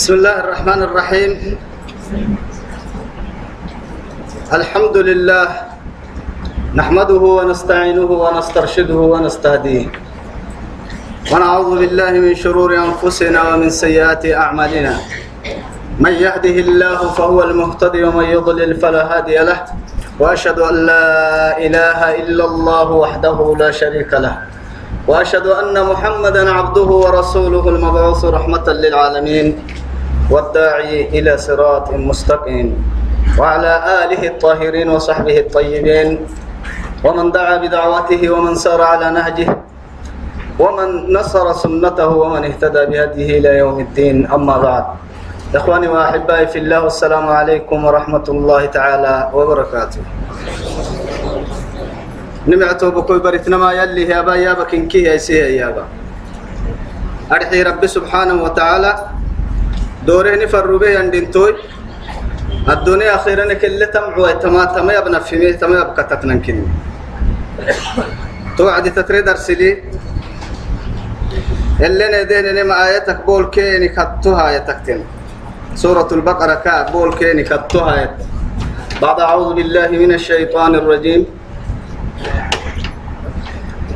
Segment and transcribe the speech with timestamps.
[0.00, 1.30] بسم الله الرحمن الرحيم.
[4.52, 5.46] الحمد لله
[6.74, 9.86] نحمده ونستعينه ونسترشده ونستهديه.
[11.32, 14.94] ونعوذ بالله من شرور أنفسنا ومن سيئات أعمالنا.
[16.00, 19.58] من يهده الله فهو المهتدي ومن يضلل فلا هادي له.
[20.16, 21.08] وأشهد أن لا
[21.60, 24.48] إله إلا الله وحده لا شريك له.
[25.08, 29.48] وأشهد أن محمدا عبده ورسوله المبعوث رحمة للعالمين.
[30.30, 32.68] والداعي إلى صراط مستقيم
[33.38, 33.72] وعلى
[34.04, 36.08] آله الطاهرين وصحبه الطيبين
[37.04, 39.56] ومن دعا بدعوته ومن سار على نهجه
[40.58, 44.30] ومن نصر سنته ومن اهتدى بهديه إلى يوم الدين.
[44.30, 44.84] أما بعد
[45.54, 50.02] إخواني وأحبائي في الله والسلام عليكم ورحمة الله تعالى وبركاته.
[52.48, 55.84] نمعتو بكوي بريتنا يلي يا با يا بكنكي يا سي يا با
[57.32, 58.90] أرحي ربي سبحانه وتعالى
[60.06, 61.54] دوره نفر به عندنتوي
[62.68, 66.64] الدنيا أخيرا كل تمعوا تما تما يبنى في مية تما يبقى تتنكني
[68.58, 69.82] توعد تتريد أرسلي.
[71.80, 75.00] اللي ندين نما آياتك بول كيني كتوها آياتك
[75.74, 78.14] سورة البقرة كا بول كيني كتوها آيات.
[79.02, 81.26] بعد أعوذ بالله من الشيطان الرجيم.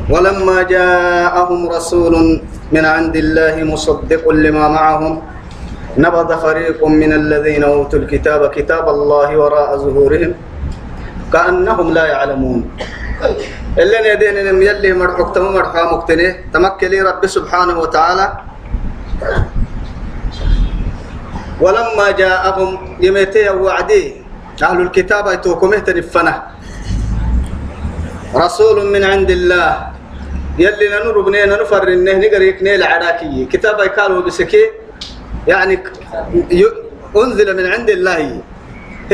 [0.09, 5.21] ولما جاءهم رسول من عند الله مصدق لما معهم
[5.97, 10.33] نبذ فريق من الذين أوتوا الكتاب كتاب الله وراء ظهورهم
[11.33, 12.59] كأنهم لا يعلمون.
[13.79, 18.25] اللي ندين نم يلي مرحوك تم مرحا مقتنه تمكلي رب سبحانه وتعالى.
[21.61, 24.03] ولما جاءهم يمتي وعدي
[24.63, 26.33] أهل الكتاب يتوكم اهتنفنا
[28.35, 29.71] رسول من عند الله.
[30.59, 33.47] يلي ننور بنينا نفر إنه نقريك نيل عراكي.
[33.47, 34.84] كتاب يكالوا بسكي.
[35.47, 35.79] يعني
[37.15, 38.41] أنزل من عند الله.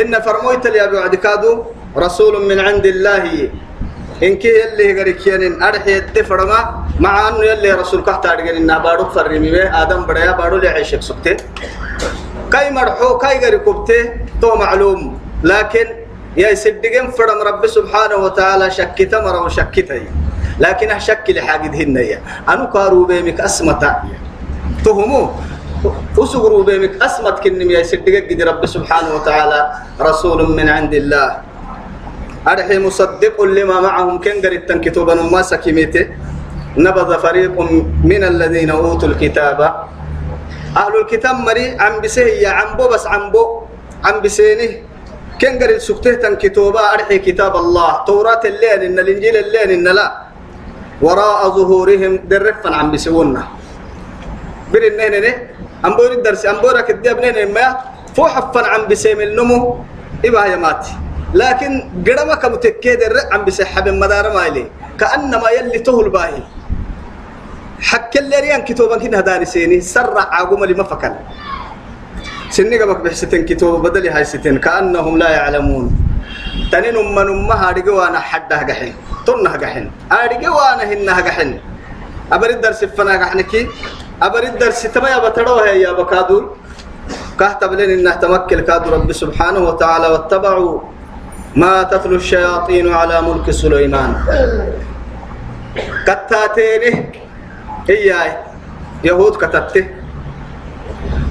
[0.02, 1.64] إن فرمويت لي أبي عدكادو
[1.98, 3.50] رسول من عند الله.
[4.24, 9.50] إن كي يلي غريكيان أرحي التفرما مع أنه يلي رسول كحت أرجع إنها بارو فرمي
[9.82, 11.38] آدم بدايا بارو لي عيشك سكته
[12.54, 14.10] كاي مرحو كاي غريكوبته
[14.42, 15.20] تو معلوم.
[15.44, 15.88] لكن
[16.38, 20.06] يا سدقين فرم رب سبحانه وتعالى شكت مرة وشكتها
[20.60, 24.04] لكن شك لحاجة هنا أنا كارو بيمك أسمتا.
[24.86, 25.30] تهمو.
[26.18, 29.60] وسقروا بيمك أسمت كنم يا سدقك قد رب سبحانه وتعالى
[29.98, 31.28] رسول من عند الله.
[32.48, 36.06] أرحي مصدق لما معهم كن قريت كتابا وما سكيمته
[36.78, 37.56] نبذ فريق
[38.06, 39.60] من الذين أوتوا الكتاب.
[40.78, 43.44] أهل الكتاب مري عم بسه يا عمبو بس عمبو
[44.06, 44.72] عم بسينه
[45.42, 48.06] كن قريت سكته تن كتابا أرحي كتاب الله.
[48.06, 50.08] توراة الليل إن الإنجيل الليل إن لا.
[51.02, 53.44] وراء ظهورهم درفا عم بسونا
[55.82, 57.78] برنين أمبور الدرس أمبورك الدب نين ما
[58.16, 59.78] فو حفن عم بسيم النمو
[60.26, 60.94] إبا يا ماتي.
[61.34, 61.72] لكن
[62.06, 64.68] قدما كمتكيد الرق عم بسحب المدار مالي
[65.00, 66.44] كأنما يلي تهل باهي.
[67.82, 71.14] حك اللي كتوبا كنا هداني سيني سرع عقوم لما فكن.
[72.50, 74.60] سني قبك بحستين كتوب بدل هاي ستين.
[74.60, 75.86] كأنهم لا يعلمون.
[76.72, 78.96] تنين من أمها رجوانا حدها جحين
[79.28, 81.60] تنها جحين أرجوانا هنها جحين
[82.32, 83.68] أبرد درس فنا جحنكي
[84.22, 86.40] أبرد درس تما يا بتروه يا بكادو.
[87.40, 90.82] كهتب لنا إنه تمكن كادو رب سبحانه وتعالى واتبعوا
[91.56, 94.12] ما تتلو الشياطين على ملك سليمان.
[96.08, 96.94] كتاتينه
[97.90, 98.10] هي
[99.04, 99.86] يهود كتبته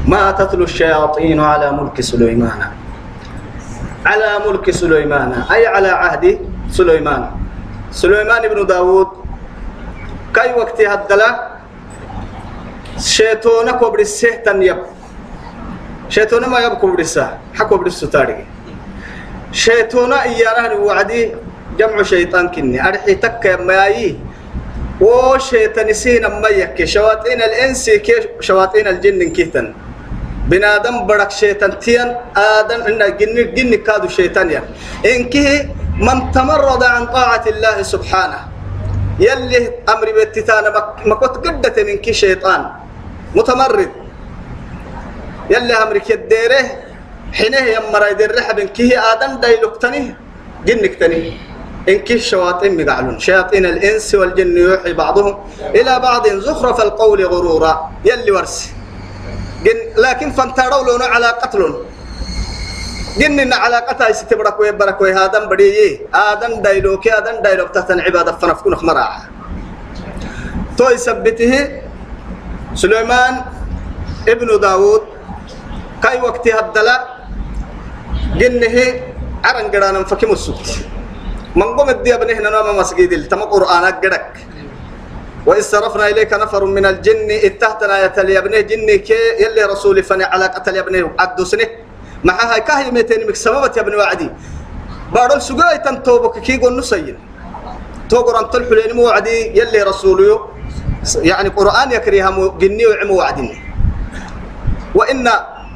[0.07, 2.61] ما تتلو الشياطين على ملك سليمان.
[4.07, 5.31] على ملك سليمان.
[5.51, 6.25] أي على عهد
[6.71, 7.31] سليمان.
[7.93, 9.09] سليمان بن داود
[10.34, 11.59] كي وقت هدلا؟
[13.00, 14.77] شيطانك وبرسه تنيب.
[16.09, 17.38] شيطان ما يبكو برسه.
[17.55, 18.44] حكو برسه تاريخ.
[19.53, 21.33] شيطان إيانا وعدي
[21.78, 22.77] جمع شيطان كني.
[22.89, 24.16] أرحي تك ماي.
[25.00, 29.72] و شيطان سين ما يك شواطين الإنس كي شواطين الجن كيتن.
[30.48, 32.16] بنادم برك شيطان تيان.
[32.36, 34.63] آدم إن جن جن كادو شيطان يا.
[35.07, 35.34] إنك
[35.97, 38.41] من تمرد عن طاعة الله سبحانه.
[39.21, 40.69] يلي أمر بتتانا
[41.07, 42.90] ما كنت قدت منك شيطان.
[43.34, 43.92] متمرد.
[45.50, 46.62] يلي أمرك الديره
[47.32, 50.15] حينه يمرا يدير رحب كيه آدم دايلوكتني
[50.66, 51.22] جنكتني.
[51.88, 53.18] إنك الشياطين مقعلون.
[53.18, 57.91] شياطين الإنس والجن يوحي بعضهم إلى بعض زخرف القول غرورا.
[58.04, 58.71] يلي ورس.
[59.65, 61.84] جن لكن فانتاروا لنا على قتل
[63.18, 69.09] جننا على قتل ستبرك ويبرك وهادم بدي آدم دايلوك آدم دايلوك تحت عبادة فنفكون خمرا
[70.78, 71.79] تو يثبته
[72.80, 73.34] سليمان
[74.28, 75.03] ابن داود
[76.03, 76.97] كاي وقت هدلا
[78.41, 78.77] جنه
[79.44, 80.68] عرن قرانا فكم السكت
[81.60, 84.32] من قم الدي ابنه نام مسجد تم قرآن قدك.
[85.47, 90.47] وإذ صرفنا إليك نفر من الجن اتهتنا يتلي ابنه جني كي يلي رسولي فني على
[90.54, 91.68] قتل ابنه عدسنه
[92.24, 94.28] معها كاهي ميتين مك سببت يا ابن وعدي.
[95.12, 97.16] بارل سجاي تنتوبك كي قول نسين
[98.09, 100.30] توقر أن تلحو لين موعدي يلي رسولي
[101.17, 103.57] يعني قرآن يكريها جني وعمو وعدني.
[104.95, 105.29] وإن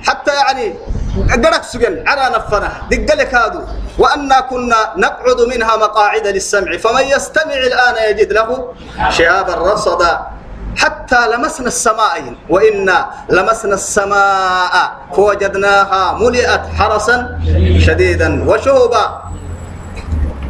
[0.07, 0.75] حتى يعني
[1.45, 3.69] قرك سجن على نفنا دقلك هذا
[3.99, 8.75] وأنا كنا نقعد منها مقاعد للسمع فمن يستمع الآن يجد له
[9.11, 10.21] شهابا رصدا.
[10.77, 12.99] حتى لمسنا السماء وإنا
[13.31, 14.75] لمسنا السماء
[15.15, 17.41] فوجدناها ملئت حرسا
[17.87, 19.23] شديدا وشهبا.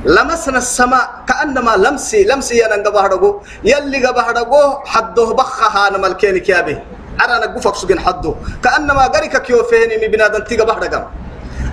[0.04, 6.82] لمسنا السماء كأنما لمسي لمسي أنا قبهرجو يلي قبهرجو حده بخها أنا ملكيني كيابه
[7.24, 8.34] أنا نقفك سجن حده
[8.64, 11.04] كأنما قريك كيو فهني من بنادم تيجا بهرجم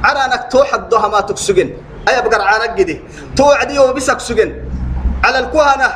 [0.09, 1.69] أنا نكتو حدها ما تكسجن
[2.09, 3.01] أي بقر عانك جدي
[3.37, 4.49] توعدي وبسك سجن
[5.23, 5.89] على الكهنة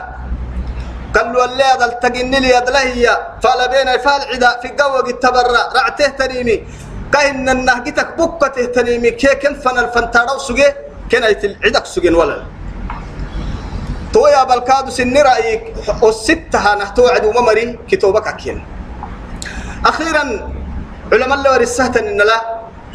[1.16, 3.06] قالوا اللي هذا التجن لي يدلهي
[3.44, 4.60] فعل بين فعل عدا.
[4.62, 6.68] في قوة التبرع رعته تنيمي
[7.14, 10.70] كأن النهجتك بكته تنيمي كي كن فن الفنتارو سجى
[11.12, 11.24] كن
[11.64, 12.44] عدك سجن ولا
[14.14, 15.62] تو يا بالكادو سن رأيك
[16.02, 18.58] والستها نحتوعد وممري كتوبك أكين.
[19.86, 20.24] أخيرا
[21.14, 22.40] علماء الله ورسهت إن لا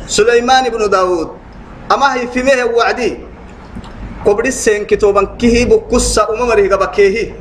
[0.07, 1.29] سليمان بن داود
[1.93, 3.19] أما هي في مه وعدي
[4.27, 7.35] قبل السين كتوبا كيه بكسة أممره قبكيه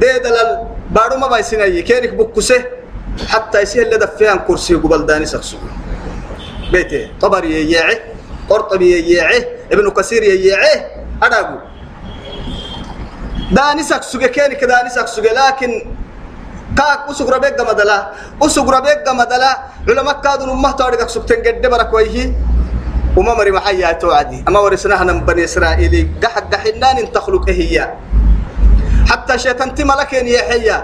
[0.00, 2.64] ده بارو ما بايسين أي كيرك بكسة
[3.28, 5.56] حتى يصير لدى فيها كرسي قبل داني سخسو
[6.72, 7.98] بيته طبري ييعه
[8.52, 9.40] قرطبي ييعه
[9.72, 10.74] ابن كثير ييعه
[11.22, 11.58] أداغو
[13.56, 15.72] داني سخسو كيرك داني سخسو لكن
[16.78, 17.98] كاك أسوق ربيك مدلا
[18.42, 19.52] أسوق ربيك مدلا
[19.88, 22.32] علماء كادوا نمه تاريخ سبتين قد برك ويه
[23.16, 27.76] وما مري محيا توعدي أما ورسناها من بني إسرائيل قحق قحنان تخلق هي
[29.10, 30.78] حتى شيطان تملكين يا حيا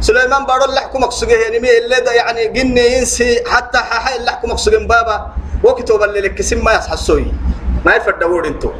[0.00, 5.16] سليمان بارو لحكم مقصوغه يعني مي اللي يعني جن ينسي حتى حي لحكم مقصوغن بابا
[5.64, 7.26] وكتب اللي لك ما يصحصوي.
[7.86, 8.70] ما يفرد دور انتو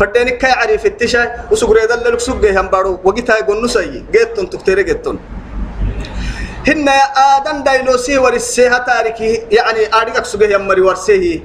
[0.00, 4.04] فديني كاي عريف التشا وسوق ريدا اللي لك سوق هم بارو وقتها يقول نسي.
[4.12, 5.18] جيتون تكتيري جيتون
[6.68, 6.88] هن
[7.36, 11.40] آدم دايلوسي ورسيها تاريخي يعني أريك سجى يمري ورسيه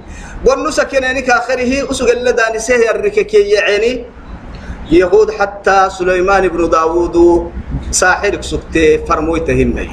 [0.46, 4.06] قلنا سكنني كآخره أسجى اللي دانسيه الرككي يعني
[4.92, 7.52] يهود حتى سليمان بن داوود
[7.92, 9.90] ساحر سكتي فرمويتهن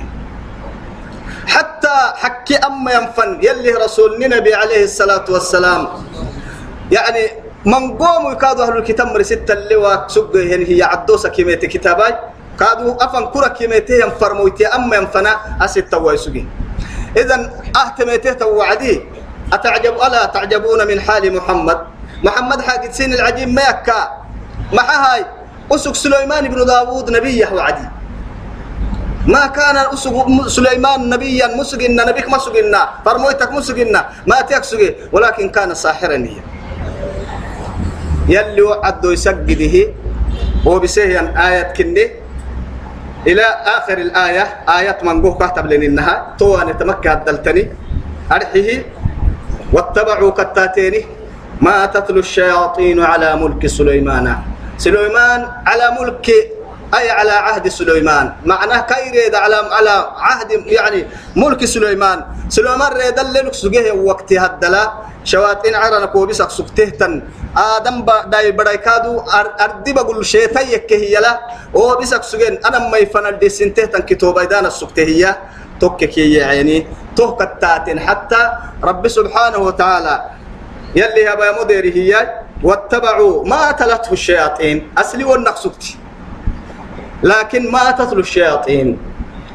[1.46, 5.88] حتى حكي أما ينفن يلي رسول النبي عليه الصلاة والسلام.
[6.90, 7.24] يعني
[7.64, 12.20] من قوم يكادوا أهل الكتاب مرسيت اللي وسجى يعني هي عدوسة كمية كتابات
[12.60, 16.46] كادو أفن كرة كميته ينفرمويتي أما ينفنا أسيت توايسوجي
[17.16, 19.02] إذن أهتميته توعدي
[19.52, 21.78] أتعجب ألا تعجبون من حال محمد؟
[22.24, 24.08] محمد حاجة سين العجيب ما يكا.
[24.72, 25.24] مع هاي
[25.72, 27.88] أسق سليمان بن داوود نبيه وعدي.
[29.24, 29.76] ما كان
[30.48, 36.20] سليمان نبيا مسجنا نبيك مسجنا فرمويتك مسجنا ما تكسجي ولكن كان ساحرا
[38.28, 39.76] يلي وعدو يسجده
[40.64, 42.04] وبسهيا آية كني.
[43.24, 43.44] إلى
[43.76, 47.62] آخر الآية آية من قوه كتب لنها تو أن تمكى الدلتني.
[48.32, 48.68] أرحه
[49.72, 51.00] واتبعوا كتاتيني.
[51.60, 54.26] ما تتلو الشياطين على ملك سليمان.
[54.76, 56.28] سليمان على ملك
[56.96, 58.32] أي على عهد سليمان.
[58.44, 62.24] معناه كيريد على على عهد يعني ملك سليمان.
[62.48, 64.92] سليمان ريد اللي سجيه وقت هدلا
[65.24, 67.22] شواتين عرنا كوبيسك سكتهتن
[67.56, 69.20] آدم با داي بداي كادو
[69.60, 71.40] أردي بقول شيطان يكهي لا.
[71.76, 75.38] أو بيسك سجين أنا ما يفنال دي سنتهتن كتوبة دانا سكتهية
[75.80, 76.86] توكك يعني
[77.16, 78.52] توكتاتين حتى
[78.84, 80.30] رب سبحانه وتعالى
[80.96, 82.10] يلي هبا هي
[82.62, 84.92] واتبعوا ما تلته الشياطين.
[84.98, 86.03] أصلي والنقصكتي
[87.24, 88.88] لكن ما تتلو الشياطين.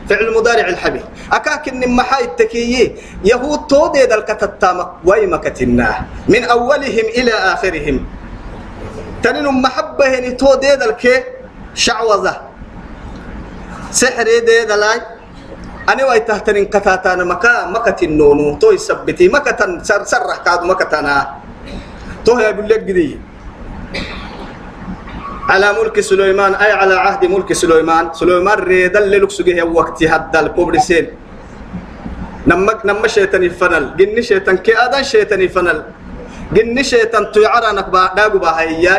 [0.09, 2.97] فعل المضارع الحبي أكاكن محاي التكيي.
[3.21, 7.97] يهود تودي ذا الكتتامك ويمكتناه من أولهم إلى آخرهم.
[9.21, 11.15] تنين محبة هني تودي الكي
[11.77, 12.35] شعوذة.
[13.93, 15.01] سحر دي ذا لاي
[15.89, 21.15] أنا واي تهتنين كتاتانا مكا مكتن نونو تو يثبتي مكتن سر سرح كادو مكتنا.
[22.25, 22.81] تو يا بلك
[25.49, 28.13] على ملك سليمان أي على عهد ملك سليمان.
[28.13, 31.05] سليمان ريد اللي لكسجه وقت هذا الكوبرسين
[32.47, 33.97] نمك نم شيطان فنل.
[33.97, 35.79] جن شيطان أذن شيطان فنل.
[36.53, 38.95] جن شيطان تعرانك با داغو باهيا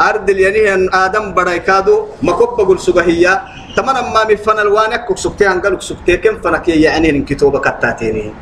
[0.00, 3.42] أرد الينين آدم برايكادو مكوب بقول سجهية
[3.76, 8.32] تمام ما من فنل وانك سكتي عنقلك سكتي كم فنك يعني كتوبة كتاتيني.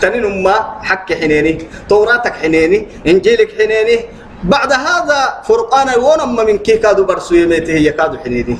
[0.00, 0.56] تنين أمة
[0.88, 1.52] حك حنيني.
[1.88, 2.78] توراتك حنيني.
[3.06, 3.96] إنجيلك حنيني.
[4.44, 8.58] بعد هذا فرقان ونما من كي كادو برسويمته هي كادو حنيني.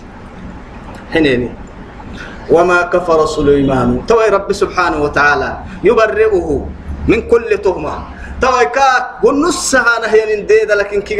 [1.12, 1.50] حنيني.
[2.50, 4.06] وما كفر سليمان.
[4.06, 6.66] توي رب سبحانه وتعالى يبرئه
[7.08, 7.94] من كل تهمة.
[8.40, 11.16] توي كا ونص هانا هي نديد لكن كي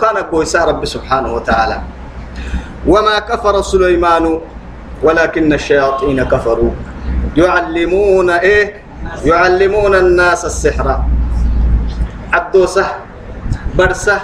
[0.00, 1.80] كان قويسا رب سبحانه وتعالى.
[2.86, 4.40] وما كفر سليمان
[5.02, 6.70] ولكن الشياطين كفروا.
[7.36, 8.82] يعلمون إيه؟
[9.24, 11.00] يعلمون الناس السحر.
[12.32, 12.86] عدوسه
[13.74, 14.20] برسة.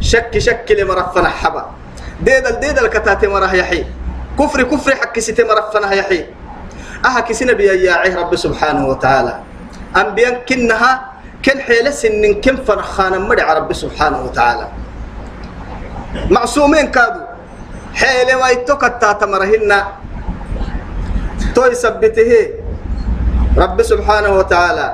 [0.00, 1.64] شك شك لمرفنا حبا.
[2.20, 3.86] ديدل ديدل كتاتي مراه يحيي.
[4.38, 6.26] كفر كفر حق ستي مرفنا يحيي.
[7.06, 9.34] أها كسنا بيا رب سبحانه وتعالى.
[9.96, 10.92] أنبياء كنها
[11.44, 14.66] كن حيلة سن كن فرخانا مدع رب سبحانه وتعالى.
[16.30, 17.26] معصومين كادوا
[17.94, 19.70] حيلة ويتوك التاتمرهن
[21.54, 22.32] تو يثبته
[23.56, 24.88] رب سبحانه وتعالى.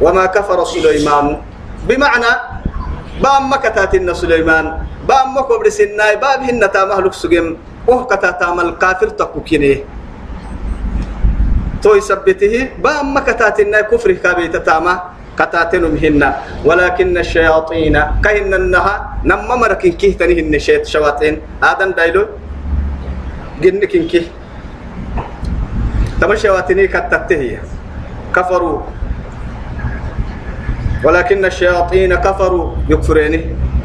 [0.00, 1.42] وما كفر سليمان.
[1.90, 2.32] بمعنى
[3.22, 4.66] بام مكتاتنا سليمان
[5.08, 7.46] بام مكبر سناي باب هن تامهلك سجم
[7.86, 9.74] وه كتاتا مال كافر تكوكينه
[11.82, 14.94] تو يثبته بام ما كتاتنا كفر كابيت تاما
[15.38, 16.28] كتاتن مهنا
[16.64, 18.94] ولكن الشياطين كهن النها
[19.24, 22.24] نما مركن كيه تنهن الشيط شواطين آدم دايلو
[23.62, 24.26] جنك كيه.
[26.20, 27.42] تما شياطيني كتته
[28.34, 29.03] كفروا.
[31.04, 33.40] ولكن الشياطين كفروا يكفريني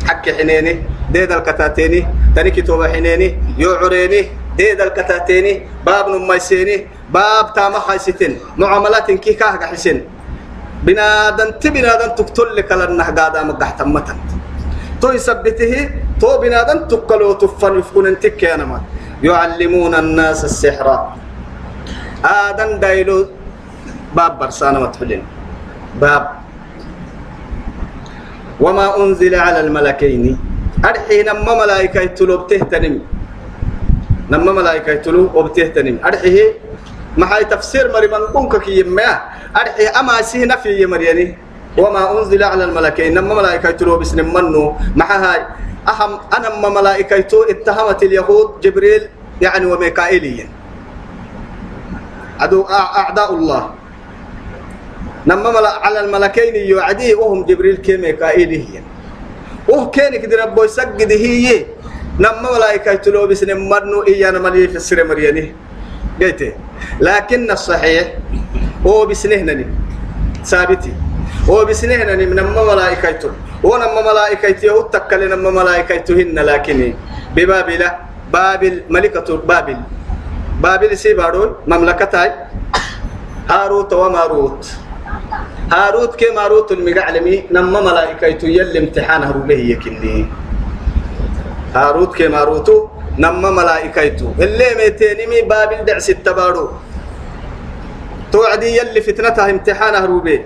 [0.07, 0.73] حق حنيني
[1.11, 4.21] ديد الكتاتيني تاني كتوب حنيني يعريني
[4.57, 5.53] ديد الكتاتيني
[5.85, 9.97] باب نميسيني باب تاما حيستين معاملات كي كاه حسين
[10.83, 14.17] بنادن تبنادن تقتل لك لنه قادا مقحت متن.
[15.01, 15.73] تو يثبته
[16.19, 18.79] تو بنادن تقلو تفن يفكون انتك يا نما
[19.23, 20.87] يعلمون الناس السحر.
[22.23, 23.27] آدن دايلو
[24.15, 25.23] باب برسانة متحلين
[26.01, 26.23] باب
[28.59, 30.37] وما أنزل على الملكين.
[30.85, 32.99] أرحي نما ملائكة تلوب تهتنم
[34.31, 35.99] نما ملائكة تلوب وبتهتنم.
[37.17, 39.21] ما هاي تفسير مري من كي يما
[39.57, 41.37] أرحي أما سيه نفي مرياني
[41.77, 43.13] وما أنزل على الملكين.
[43.13, 44.75] نما ملائكة تلوب بسن منو.
[44.95, 45.41] ما هاي
[45.87, 49.09] أهم أنا ما ملائكة اتهمت اليهود جبريل
[49.41, 50.49] يعني وميكائيليين.
[52.39, 53.63] عدو أعداء الله.
[55.27, 55.49] نما
[55.83, 58.83] على الملكين يعديه وهم جبريل كميكائيليين
[59.67, 61.65] وه كان كده ربو يسجد هي.
[62.19, 65.55] نما ملائكة تلو بسن مرنو إيانا ملي في السر مرياني
[66.21, 66.41] قلت
[66.99, 68.05] لكن الصحيح
[68.87, 69.65] هو بسنهنني.
[70.45, 70.93] ثابتي.
[71.49, 73.31] هو بسنهنني من نما ملائكة تلو
[73.63, 76.93] ونما ملائكة يهود تكل نما ملائكة هن لكن
[77.35, 77.83] ببابل
[78.33, 79.77] بابل ملكة بابل.
[80.63, 82.31] بابل سيبارون مملكتاي.
[83.49, 84.63] هاروت وماروت.
[85.71, 90.25] هاروت كي ماروت المقعلمي نما ملائكة يلي امتحان هروبه يكني.
[91.75, 96.71] هاروت كي ماروتو نما ملائكة اللي ميتيني مي بابل دعس التبارو.
[98.31, 100.39] توعدي يلي فتنتها امتحان هروبه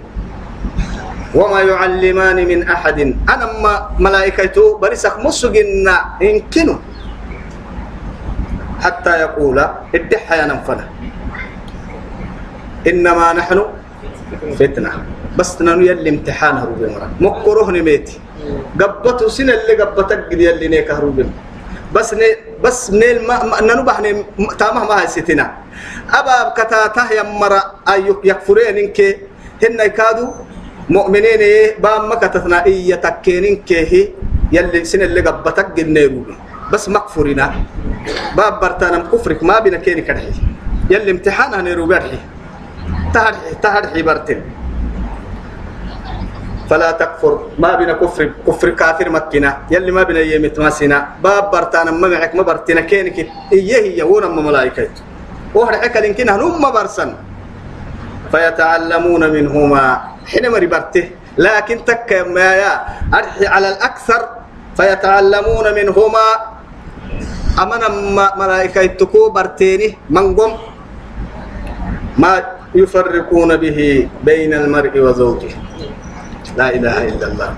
[1.36, 3.00] وما يعلمان من أحد.
[3.30, 6.80] أنا ما ملائكة برسخ مسجنا يمكنه
[8.84, 9.58] حتى يقول
[9.96, 10.86] ادحى يا ننفنا
[12.88, 13.60] إنما نحن
[14.60, 14.92] فتنة.
[15.38, 17.10] بس ننو يلي امتحان هروبين مرة.
[17.22, 18.20] مكروه نميتي
[18.80, 21.32] قبته سنة اللي قبتك يلي نيك هروبين
[21.96, 22.30] بس ني
[22.64, 24.26] بس نيل ما ننو بحني
[24.60, 25.54] تامه ما هي ستنا
[26.14, 29.00] أبا كتاته يمرا أيك يكفرين إنك
[29.64, 30.32] هن يكادوا
[30.90, 31.42] مؤمنين
[31.80, 32.66] بام ما كتتنا.
[32.66, 34.10] إيا تكينين كيه
[34.52, 36.38] يلي سنة اللي قبتك قد نيروبين
[36.72, 37.54] بس مكفرنا
[38.38, 40.34] باب برتانا كفرك ما بينا كيري كرحي
[40.90, 42.02] يلي امتحان هنيروبين
[43.14, 44.42] تهر تهر حبرتين
[46.70, 47.60] فلا تكفر.
[47.60, 49.58] ما بين كفر كفر كافر مكنا.
[49.72, 52.82] يلي ما بين يمت ماسنا باب برتانا ما معك ما برتنا.
[52.82, 53.18] كينك
[53.54, 54.90] إيه هي؟ ورا ملائكة
[55.54, 57.14] وهر حكى يمكن هم برسن.
[58.32, 59.86] فيتعلمون منهما.
[60.26, 61.06] حينما ربرته
[61.38, 62.74] لكن تك ما يا.
[63.54, 64.22] على الأكثر.
[64.78, 66.28] فيتعلمون منهما.
[67.60, 67.88] أمنا
[68.40, 69.98] ملائكة تكو برتيني.
[70.10, 70.52] منقم
[72.18, 72.32] ما
[72.76, 75.54] يفرقون به بين المرء وزوجه.
[76.58, 77.52] لا إله إلا الله.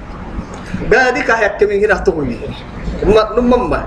[0.91, 2.39] بادك هيك من هنا تقولي
[3.37, 3.81] نمما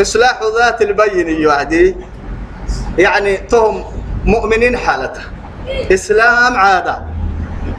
[0.00, 1.96] إصلاح ذات البين يعدي
[2.98, 3.84] يعني تهم
[4.24, 5.22] مؤمنين حالته.
[5.92, 6.96] إسلام عادة.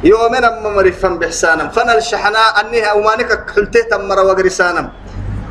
[0.04, 4.90] يومنا ما مرفن بحسانم فانا الشحناء أنها أمانك حلتيه تمر وقرسانم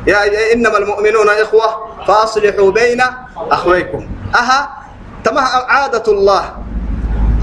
[0.07, 1.67] يا إنما المؤمنون إخوة
[2.07, 3.01] فأصلحوا بين
[3.37, 4.01] أخويكم.
[4.35, 4.69] أها
[5.23, 6.43] تمه عادة الله.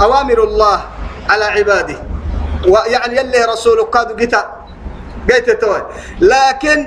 [0.00, 0.78] أوامر الله
[1.30, 1.98] على عباده.
[2.68, 4.42] ويعني يلي رسول قاد جتا
[5.30, 5.82] قيت توي.
[6.20, 6.78] لكن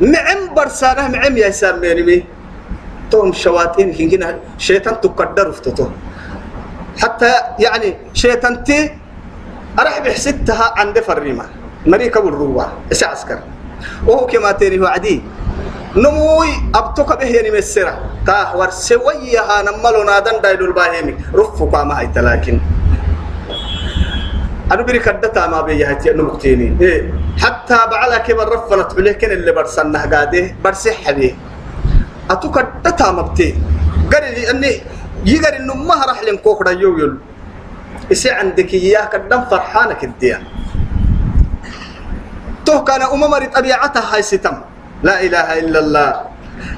[0.00, 2.24] نعم برسانه نعم يا سامي مي.
[3.10, 5.90] توم شواتين كنا شيطان تقدر فتوه
[6.98, 8.98] حتى يعني شيطان تي
[9.78, 11.46] أرح بحسدتها عند فريمة.
[11.86, 12.90] مريكا والروة.
[12.90, 13.38] إيش عسكر
[14.06, 15.22] وهو كما تيري عدي.
[15.94, 17.94] نموي أبتوك به يعني مسرة
[18.26, 22.60] تا ورسويها نملو نادن دايلو الباهيمي رفو قاما هاي لكن.
[24.72, 27.14] أنا بري كدتا ما بيا هتي نمكتيني إيه.
[27.38, 31.34] حتى بعلا كبر رفنت عليكن اللي برسنه قاده برسح به
[32.30, 33.54] أتو كدتا مبتي
[34.12, 34.72] قال لي أني
[35.24, 37.14] يقال إنه ما راح لين كوكرا يويل
[38.12, 40.42] إسي عندك إياه كدام فرحانك الديان.
[42.66, 44.56] تو كان أمم طبيعتها هاي ستم.
[45.02, 46.10] لا إله إلا الله.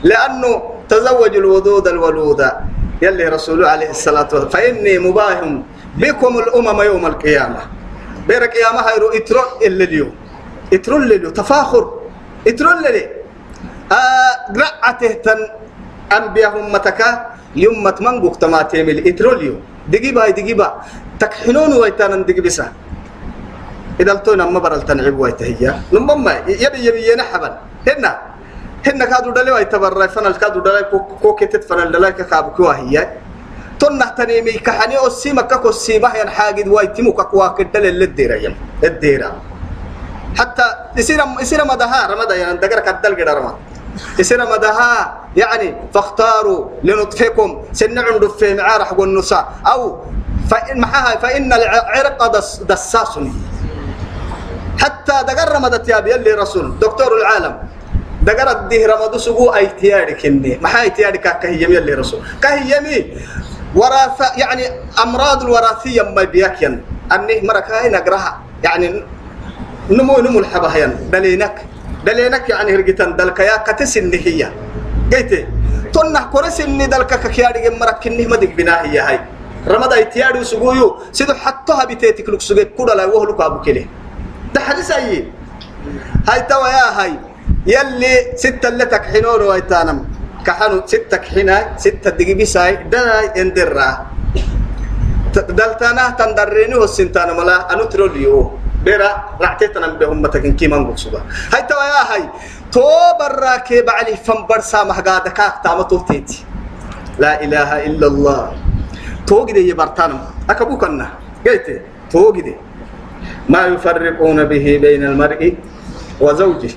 [0.03, 0.51] لأنه
[0.89, 2.41] تزوج الودود الولود.
[3.03, 4.49] يلي رسوله عليه الصلاة والسلام.
[4.49, 5.63] فإني مباهم
[5.97, 7.61] بكم الأمم يوم القيامة.
[8.29, 10.15] بير القيامة هاي رو إترو اللي اليوم.
[10.73, 11.85] إترو اللي تفاخر.
[12.47, 13.09] إترو اللي
[13.93, 15.41] آه رعته تن
[16.13, 17.01] أنبياء أمتك.
[17.57, 19.61] يوم تمنقك تماتيمل إترو اليوم.
[19.89, 20.73] دقيبة هاي دقيبة.
[21.21, 22.73] تكحنون ويتانا دقيبسة
[24.00, 27.50] إذا التونا ما برل تنعب ويتهيا لما يبي يبي ينحبا
[27.88, 28.12] هنا
[28.87, 30.83] هنا كادو دلي ويتبرر فنال كادو دلي
[31.23, 33.09] كو كتت فنال دلي كابو كوا هي
[33.81, 39.31] تنا تنيمي كحني أسيما كاكو سيما ين حاجد ويتمو كاكوا كدل اللي الديرة يم الديرة
[40.38, 43.57] حتى يصير يصير مدها رمضان يعني دقر كدل قدر رمضان
[44.19, 48.05] يصير مدها يعني فاختاروا لنطفكم سنع
[48.38, 49.81] في معارح والنساء أو
[50.50, 53.19] فإن محاها فإن العرق دس دساس
[54.78, 57.54] حتى دقر رمضت يا بيلي رسول دكتور العالم.
[58.23, 60.58] دقر الديه رمض سقو أي تياري كني.
[60.62, 62.20] ما هاي تياري كهيمي يلي رسول.
[62.42, 62.99] كهيمي.
[63.75, 64.64] وراثة يعني
[65.02, 66.82] أمراض الوراثية ما بياكين.
[67.12, 68.42] أني مرك هاي نقرها.
[68.64, 69.04] يعني
[69.91, 71.56] نمو نمو الحبهين دلينك.
[72.06, 73.17] دلينك يعني هرقتن.
[73.17, 74.52] دلك يا كتس هي.
[75.12, 75.47] قيتي
[75.93, 79.21] تنه كرس إني دلك كياري مرك كني مدك بناه هي هاي.
[79.69, 83.86] رمض أي تياري سقويو سيدو حطها بتيتك لك سقي كودا لا وهلك أبو كله
[84.58, 85.23] ده حديث أيه
[86.26, 87.12] هاي توا يا هاي.
[87.66, 89.99] يلي ستة اللي تكحنون ويتانم.
[90.47, 93.90] كحنو ستة كحنا ستة دقي بساي دا اندرا
[95.58, 98.58] دلتانا تندريني والسنتانا ملا أنو تروليو.
[98.82, 101.23] بيرا رعتيتنا بهم متكن كيما نقول سبا
[101.54, 102.23] هاي توا يا هاي.
[102.75, 102.82] تو
[103.18, 106.38] براكي بعلي فنبرسا محقا دكاك تامتو تيتي
[107.23, 108.42] لا إله إلا الله.
[109.26, 110.50] توجد يبرتانم.
[110.50, 111.06] أكبوكنا
[111.47, 111.66] قلت
[112.10, 112.49] توجد
[113.49, 115.43] ما يفرقون به بين المرء
[116.21, 116.73] وزوجه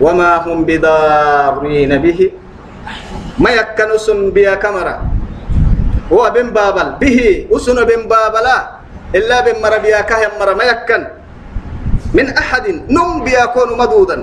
[0.00, 2.20] وما هم بضارين به.
[3.38, 4.96] ما يكن سن بيا كمرة
[6.12, 7.18] هو بن بابل به.
[7.50, 8.58] وسن بن بابلا
[9.14, 10.54] إلا بن مر بيا كهم مر.
[10.54, 11.02] ما يكن
[12.14, 14.16] من أحد نم بيا كون مدودا.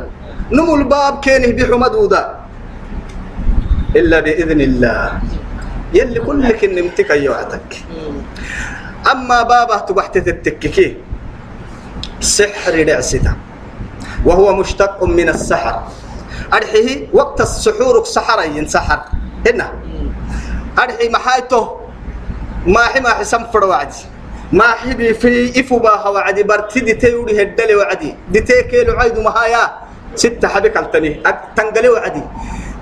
[0.52, 2.24] نم الباب كينه بيح مدودا.
[3.96, 5.04] إلا بإذن الله.
[5.90, 7.70] يلي كلك نمتك يوعتك
[9.12, 11.09] أما بابه تبحت التككي
[12.20, 13.34] سحر رأستا
[14.26, 15.76] وهو مشتق من السحر.
[16.54, 18.40] أرحيه وقت السحور سحر.
[18.56, 19.00] ينسحر
[19.48, 19.68] هنا
[20.80, 21.64] أرحي محايته
[22.68, 23.92] ما حي ما حسم فروعد
[24.52, 29.64] ما حبي في إفو باها وعدي برتدي تيوري هدلي وعدي دي تيكيلو عيدو مهايا
[30.16, 31.24] ستة حبك التني.
[31.56, 32.24] تنقلي وعدي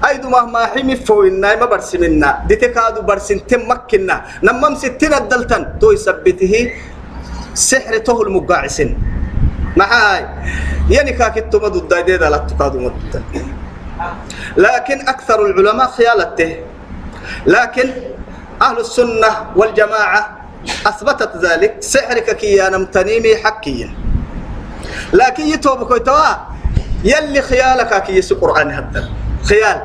[0.06, 5.78] أيدو مهما حمي فوينا ما برسمنا دي تكادو برسن تمكنا نمم ستين الدلتن.
[5.82, 6.54] تو يثبته
[7.54, 9.17] سحر تو المقاعسين
[9.78, 10.26] معاي
[10.90, 13.22] يعني كاكتو مدو الدايدة لا تكادو مدو
[14.58, 16.58] لكن أكثر العلماء خيالته.
[17.46, 17.88] لكن
[18.62, 20.38] أهل السنة والجماعة
[20.86, 21.78] أثبتت ذلك.
[21.80, 23.90] سحرك كيانا تنيمي حكيا.
[25.14, 26.34] لكن يتوبك ويتوا
[27.04, 29.10] يلي خيالك كي قرآن هذا
[29.44, 29.82] خيال.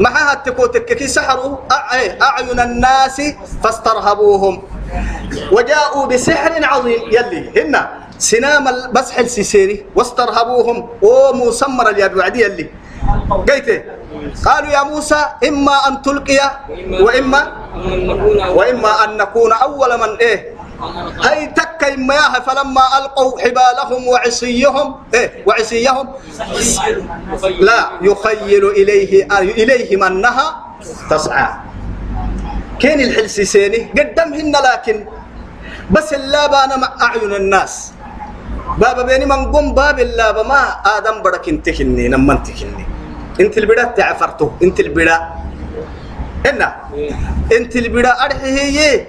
[0.00, 1.56] معها التكوتك كي سحروا.
[2.22, 3.22] أعين الناس
[3.62, 4.62] فاسترهبوهم.
[5.52, 7.02] وجاءوا بسحر عظيم.
[7.12, 7.42] يلي.
[7.56, 8.05] هنا.
[8.18, 10.88] سنام بسح السيسيري واسترهبوهم.
[11.02, 12.66] ومسمر اليد وعدي يلي
[13.48, 13.68] قيت
[14.44, 16.38] قالوا يا موسى إما أن تلقي
[17.00, 17.40] وإما
[18.56, 20.56] وإما أن نكون أول من إيه.
[21.24, 26.06] هاي تكا إما ياها فلما ألقوا حبالهم وعصيهم إيه وعصيهم
[27.60, 30.46] لا يخيل إليه إليهم أنها
[31.10, 31.48] تسعى.
[32.80, 34.96] كين الحلسيسيني قدمهن لكن
[35.90, 37.95] بس اللابا أنا مع أعين الناس.
[38.78, 40.60] بابا بيني من قم باب اللابا ما
[40.96, 42.84] آدم برك انتكني نما انتكني
[43.40, 45.18] إنت البدا تعفرته إنت البدا
[46.46, 46.68] هنا
[47.56, 49.06] إنت البدا أرحي هي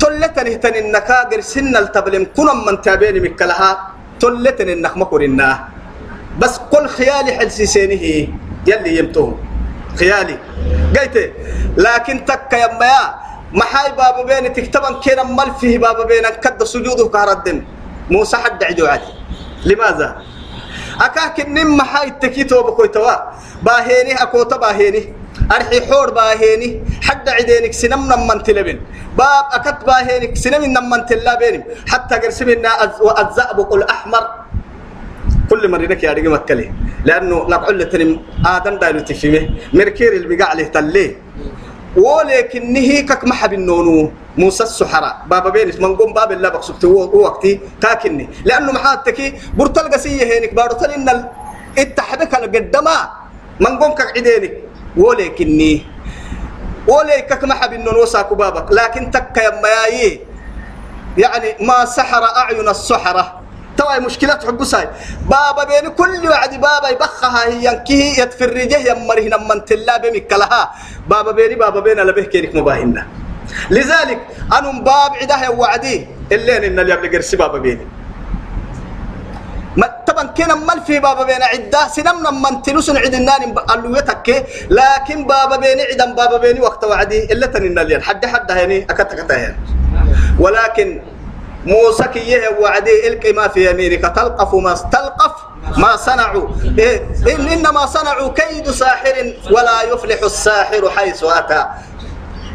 [0.00, 3.70] تلتني تن النكاجر سن التبلم كنا من تابين مكلها.
[4.20, 5.48] تلتني النخ مكورنا
[6.38, 8.04] بس كل خيالي حلسي سينه
[8.66, 9.32] يلي يمتون.
[9.98, 10.36] خيالي.
[10.94, 11.16] قلت
[11.76, 12.68] لكن تك يا
[13.52, 17.58] محاي بابا بين تكتبن كنا مال فيه بابا بين كد سجوده كهردن
[18.10, 19.12] موسى حد عدو عادي
[19.64, 20.22] لماذا؟
[21.00, 23.16] أكاك نم محاي تكيتو بكويتوا.
[23.62, 25.02] باهيني أكوتا باهيني.
[25.52, 26.68] أرحي حور باهيني.
[27.02, 28.78] حد عدينك سنم نمن تلبن.
[29.18, 32.70] باب أكت باهينك سنم نمن تلابين حتى قرسمنا
[33.22, 34.24] الزأبق الأحمر
[35.50, 36.72] كل مرة لك يا رجل مكلي.
[37.04, 38.10] لأنه لقعل تنم
[38.46, 39.42] آدم دايلو تفهمه.
[39.72, 41.10] مركير اللي بقى عليه تليه.
[41.96, 44.10] ولكن نهيكك محب النونو.
[44.36, 45.30] موسى السحراء.
[45.30, 47.60] بابا بينس من قوم باب الله بقصبت وقتي.
[47.80, 48.28] تاكني.
[48.44, 51.06] لأنه محاتكي برتل قسية هينك بارتل إن
[51.78, 53.10] اتحدك القدما
[53.60, 54.54] من قوم كك عدينك
[54.96, 55.86] ولكني.
[56.88, 58.02] ولكك محب النونو.
[58.02, 58.72] وساكو بابك.
[58.72, 60.18] لكن تك يا
[61.18, 63.43] يعني ما سحر أعين السحرة.
[63.84, 64.88] تواي مشكلة حب ساي.
[65.28, 70.62] بابا بين كل وعد بابا يبخها هي ينكيه يتفرجه يمره نمن تلا بمك لها
[71.12, 73.02] بابا بيني بابا بين لبه كيرك مباهنا
[73.70, 74.20] لذلك
[74.56, 75.96] أنا باب عده وعدي.
[76.32, 77.86] اللي إن اللي قبل قرسي بابا بيني.
[79.76, 83.42] ما طبعا كنا مال في بابا بين عدة سنمنا من تلوسن عدنان
[83.74, 84.26] اللويتك
[84.70, 87.20] لكن بابا بيني عدم بابا بيني وقت وعدي.
[87.32, 89.20] إلا تنين اللي حد حد هني أكتك
[90.38, 90.88] ولكن
[91.66, 94.00] موسى كيه وعدي إلقي ما في يمينك.
[94.00, 95.34] تلقف ما تلقف
[95.76, 96.48] ما صنعوا.
[96.78, 96.96] إيه
[97.34, 99.16] إن إنما صنعوا كيد ساحر
[99.50, 101.62] ولا يفلح الساحر حيث أتى.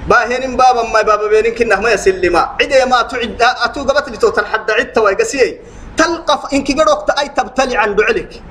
[0.10, 2.36] باهين بابا ما بابا بينك إنه ما يسلم.
[2.38, 5.60] عدي ما تعد أتو قبت لتوتن حد عدت ويقسي
[5.98, 8.42] تلقف إنك قدوك أي تبتلي عن بعلك.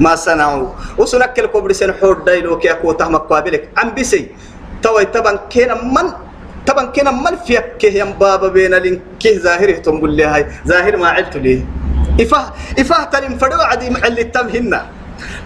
[0.00, 0.68] ما صنعوا.
[0.98, 4.36] وسنك الكبر سن حور دايلو كي أكو تهمك قابلك عم بسي
[4.82, 6.12] توي تبن كينا من
[6.66, 10.42] طبعا كنا مال فيك يا بابا بين لين كه ظاهره تنقول لي هاي.
[10.68, 11.60] ظاهر ما عدت ليه
[12.20, 12.46] إفاه
[12.78, 14.72] إفاه تلم فدوا عدي محل التمهن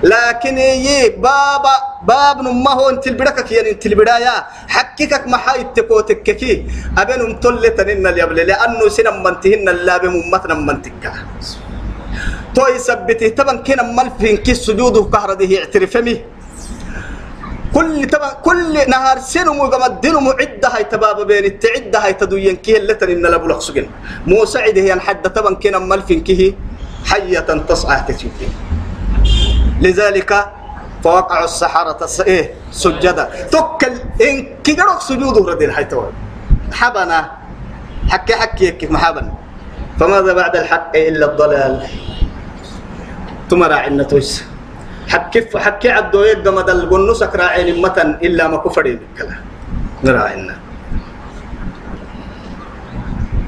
[0.02, 1.74] لكن يي بابا
[2.08, 4.34] باب ما هو انت البدك يعني انت البداية
[4.68, 6.66] حقك ما حاي تكوتك كي.
[6.98, 11.12] أبن مطلة تنين اليبل لأنه سنم منتهن اللاب ممتنا منتكا
[12.54, 16.16] تو يثبته طبعا كنا مال فين كي سجوده كهرده اعترفمي
[17.74, 22.76] كل تبع كل نهار سنو مقام الدين معدة هاي تبابا بين التعدة هاي تدوين كيه
[22.76, 23.86] اللتن إن لابو لخسجن
[24.26, 26.54] مو سعيد هي حد تبا كنا ملفين كيه
[27.04, 28.52] حية تصعى تشوفين
[29.80, 30.30] لذلك
[31.04, 33.24] فوقع السحرة إيه سجدا.
[33.52, 36.10] تكل إن كيقرأ سجوده ردين حي توي
[36.72, 37.30] حبنا
[38.08, 39.32] حكي حكي كيف محبنا
[40.00, 41.86] فماذا بعد الحق إلا الضلال؟
[43.50, 44.02] تمرع عنا
[45.08, 49.36] حكي حكي عدو يقم دل قنو سكراعين متن إلا ما كفري بكلا
[50.04, 50.54] نراعينا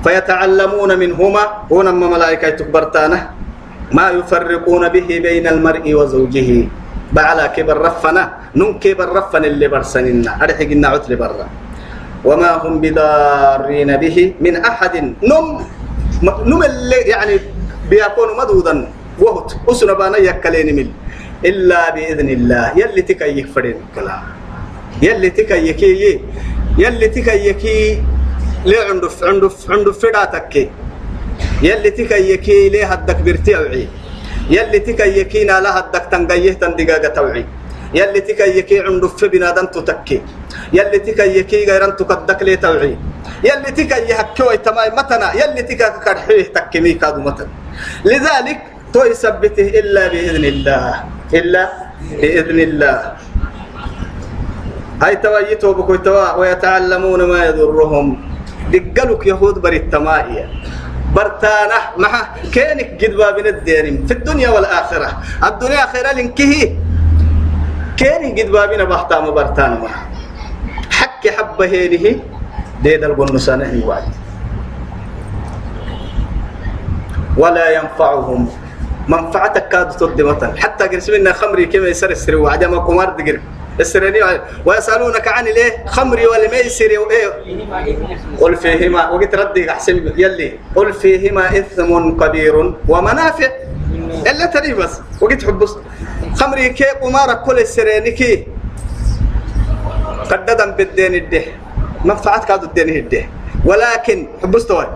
[0.05, 1.45] فيتعلمون منهما.
[1.71, 3.21] هنا ملائكة تكبرتانه
[3.93, 6.49] ما يفرقون به بين المرء وزوجه.
[7.13, 8.23] بعلى كبر رفنا.
[8.57, 10.41] نون كبر رفنا اللي برسننا.
[10.41, 11.47] أرحق النعوت لبرا
[12.25, 14.95] وما هم بضارين به من أحد.
[15.21, 15.47] نم
[16.23, 17.35] نم اللي يعني
[17.91, 18.75] بيكونوا مدودا
[19.21, 19.69] وهت.
[19.69, 20.89] أسنا بانا يكلين من
[21.45, 22.73] إلا بإذن الله.
[22.77, 24.23] يلي تكيك فرين كلام
[25.03, 26.21] يلي تكيكي
[26.79, 28.03] يلي تكيكي
[28.65, 30.69] ليه عندف عندف عندف فداتك
[31.63, 33.89] يلي تكيكي ليه هدك برتيعي
[34.51, 37.45] يلي تكيكينا لا هدك تنقيه تندقاقة توعي.
[37.95, 40.21] يلي تكيكي عندف بنادم تتكي.
[40.73, 42.97] يلي تكيكي غيران تكدك ليه توعي.
[43.45, 45.29] يلي تكي هكوي تماي متنا.
[45.41, 47.49] يلي تكا كرحيه تكمي كادو متن.
[48.05, 48.59] لذلك
[48.93, 51.05] تو يثبته إلا بإذن الله.
[51.35, 51.65] إلا
[52.11, 52.97] بإذن الله.
[55.03, 58.07] هاي تويتوا بكوي توا ويتعلمون ما يضرهم.
[58.73, 60.45] دقلك يهود بريتمائية.
[61.15, 62.13] برتانة مع
[62.55, 65.09] كينك قد بابن الديرم في الدنيا والآخرة.
[65.45, 66.77] الدنيا خيرا لنكه.
[67.97, 69.95] كينك قد بابن بحتام برتانة مع.
[70.91, 72.21] حكي حبة هينه.
[72.83, 74.09] ديد البنسانة وعد
[77.37, 78.49] ولا ينفعهم.
[79.11, 83.41] منفعتك كاد تدمتا حتى قرسمنا خمري كما يسر السر وعد ما كمار دقر
[83.81, 84.21] السرني
[84.67, 87.31] ويسألونك عن ليه خمري ولا ما يسر وإيه
[88.41, 89.11] قل فيهما.
[89.11, 90.49] وقت ردي أحسن يلي.
[90.77, 92.55] قل فيهما إثم كبير
[92.89, 93.51] ومنافع.
[94.31, 95.01] إلا تري بس.
[95.21, 95.73] وقت حبس
[96.39, 98.47] خمري كي قمار كل السرني كي؟
[100.31, 101.45] قددا بالدين الده
[102.05, 103.23] منفعتك كاد الدين الده
[103.65, 104.87] ولكن حبس توي.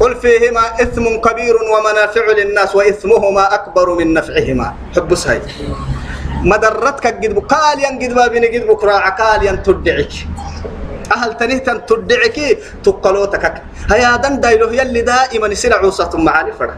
[0.00, 4.74] قل فيهما إثم كبير ومنافع للناس وإثمهما أكبر من نفعهما.
[4.96, 5.40] حبس هاي
[6.44, 8.96] مدرتك قد قال ين قد بابين قد بكرا
[9.42, 10.12] ين تدعك.
[11.16, 12.48] أهل تنهتن تدعكي
[12.84, 13.44] تقلوتك.
[13.90, 16.76] هيا دن دايلو يلي دائما يصير عوصة معاني فرا.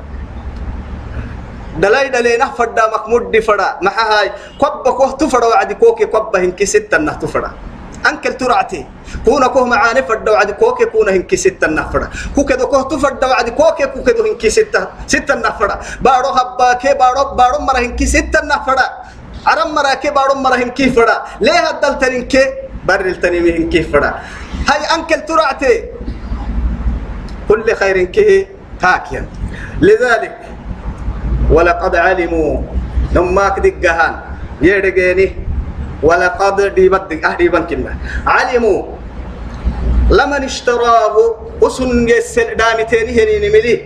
[2.58, 7.12] فدا مكمود دي فدا ما هاي كوبا كوه تفدا وعدي كوكي كوبا هنكي ستة نه
[7.12, 7.50] تفدا
[8.06, 8.86] أنكل ترعتي.
[9.24, 13.26] كونا كوه معاني فدا وعدي كوكي كونا هنكي ستة نه فدا كوكي دو كوه تفدا
[13.26, 18.40] وعدي كوكي دو هنكي ستة ستة فدا بارو هبا كي بارو بارو مرة هنكي ستة
[18.66, 18.86] فدا
[19.46, 22.44] عرم مرة كي بارو مرة هنكي فدا ليه هدل تنكي
[22.84, 24.14] برل تنمي هنكي فدا
[24.68, 25.84] هاي أنكل ترعتي.
[27.48, 28.46] كل خير كي
[28.82, 29.26] هاكيا.
[29.80, 30.36] لذلك
[31.50, 32.62] ولقد علموا.
[33.16, 34.14] نماك دقهان.
[34.62, 35.47] يدقيني
[36.02, 38.82] ولقد ديبت أهدي بنكنا علموا
[40.10, 41.14] لمن اشتراه
[41.62, 43.76] أسن يسل دامتين هنين ملي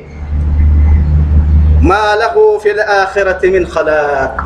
[1.83, 4.45] ما له في الآخرة من خلاق.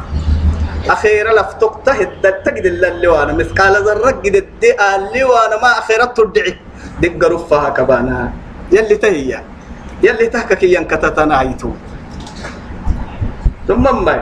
[0.89, 6.57] أخيرا لفتك تهد تجد اللي وأنا مثقال ذرة قد الدئة اللي وأنا ما أخيرا تدعي
[7.03, 8.33] دق رفها كبانا.
[8.73, 9.45] يلي تهيا.
[10.03, 11.71] يلي تهكك ينكتتنا عيتو
[13.69, 14.17] ثم ما؟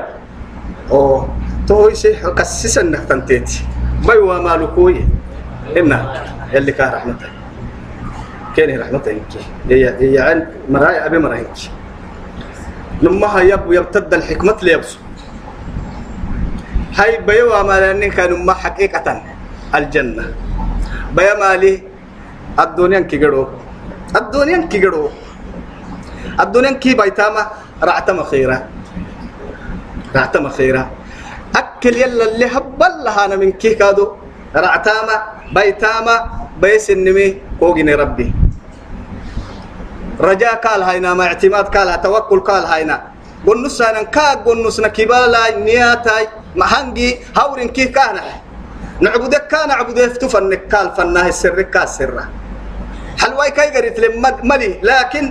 [0.91, 1.29] أو
[1.69, 3.65] تو شيء كسس إنك تنتيتي
[4.05, 5.01] ما هو مالكوي
[5.77, 5.99] إنه
[6.53, 7.29] يلي كان رحمته
[8.57, 11.47] كان رحمته يمكي هي عن مراي أبي مراي
[13.03, 14.99] لما يب يبتد الحكمة ليبسو.
[16.95, 19.23] هاي بيوا مالني كانوا ما حقيقة
[19.75, 20.25] الجنة.
[21.17, 21.83] بيا مالي
[22.55, 23.49] الدنيا كيجرو
[24.17, 25.11] الدنيا كيجرو
[26.41, 27.43] الدنيا كي بيتاما
[27.83, 28.59] رعتما خيرا.
[30.15, 30.85] رعتما خيرا.
[31.85, 34.17] أكل يلا اللي هبل أنا من كي كادو.
[34.57, 35.17] رعتاما
[35.53, 36.17] بيتاما
[36.57, 38.33] بيس النمي كوجني ربي.
[40.21, 42.97] رجاء قال هاينا ما اعتماد قال توكل قال هاينا.
[43.47, 48.17] قنص أنا كا قنص نكبالا نياتاي ما هنجي هورين كي كان.
[49.01, 52.25] نعبدك كان عبده فتفن قال فناه السر كاسرة
[53.21, 54.01] حلواي كاي قريت
[54.45, 54.81] ملي.
[54.83, 55.25] لكن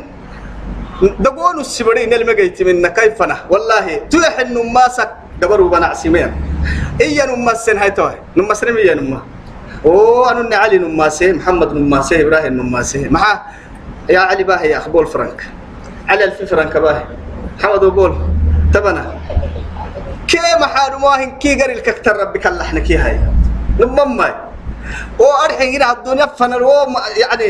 [1.20, 6.32] دقون السبرين اللي ما جيت منا كيف أنا والله تلح النماسك دبروا بنا عسيمين
[7.02, 9.20] إيا نماسين هاي توي نماسين إيا نما.
[9.86, 13.42] أوه أنا علي نماسي محمد نماسي إبراهيم نماسي مع
[14.10, 15.42] يا علي باهي يا أخبول فرانك.
[16.10, 17.04] على الف فرانك باهي.
[17.62, 18.14] حمد بول.
[18.74, 19.04] تبنا.
[20.28, 23.20] كي محال ما هن كي قري الكتر ربك اللحن كي هاي.
[23.80, 24.30] نمما
[25.20, 26.64] وأرحين هنا الدنيا فنل
[27.22, 27.48] يعني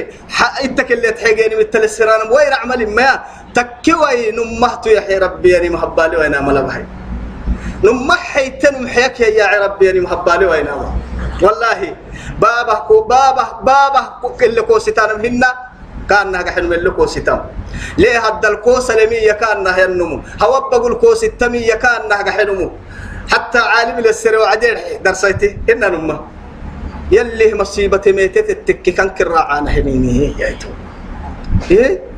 [0.63, 3.23] إنتك اللي تحيجيني مثل السران وين اعمل ما.
[3.53, 6.85] تكوي نمهت يا ربي يعني مهبالي وين عمل بهاي
[7.83, 10.67] نمحي تنمحيك يا ربي يعني مهبالي وين
[11.41, 11.95] والله
[12.39, 14.01] بابا كو بابا بابا
[14.41, 15.51] اللي كو ستان هنا
[16.09, 17.41] كان نها حلم اللي كو ستام
[17.97, 22.71] ليه هذا الكو سلمية كان نها ينمو؟ هوا بقول كو ستمية كان نها حلمو
[23.31, 26.19] حتى عالم السر وعدين درسيتي إن نمه
[27.11, 30.69] يلي مصيبة ميتة التكي كان كراعانا هنيني يا إتو
[31.71, 32.13] إيه؟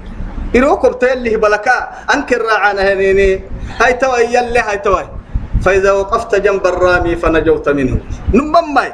[0.56, 3.42] إروكم تيلي بلكا أنكر راعانا هنيني.
[3.80, 5.08] هاي توي يلي هاي توي.
[5.64, 7.98] فإذا وقفت جنب الرامي فنجوت منه.
[8.34, 8.94] نمم ماي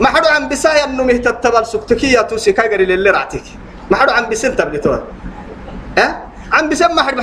[0.00, 3.42] ما حدو عن بسايا انه مهتتبال سكتكي يا توسي كاغري للي رعتك.
[3.90, 5.02] ما حدو عن بسن تبلي توي
[5.98, 7.20] ها؟ عم بسم ما حد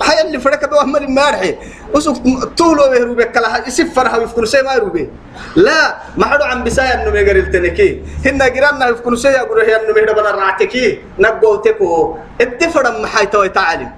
[0.00, 1.56] حي اللي فرك بوهم المارحي
[1.94, 2.22] وسوق
[2.56, 5.10] تولو بهروبي كلا يسف فرها يفكر سي ما يروبي
[5.56, 9.94] لا ما حدو عم بسايا انه ميغري التنكي هن جيراننا يفكر سي يقولوا هي انه
[9.94, 10.98] مهدا بنا رعتكي.
[11.18, 13.90] نقوتكو اتفرم حي توي تعلم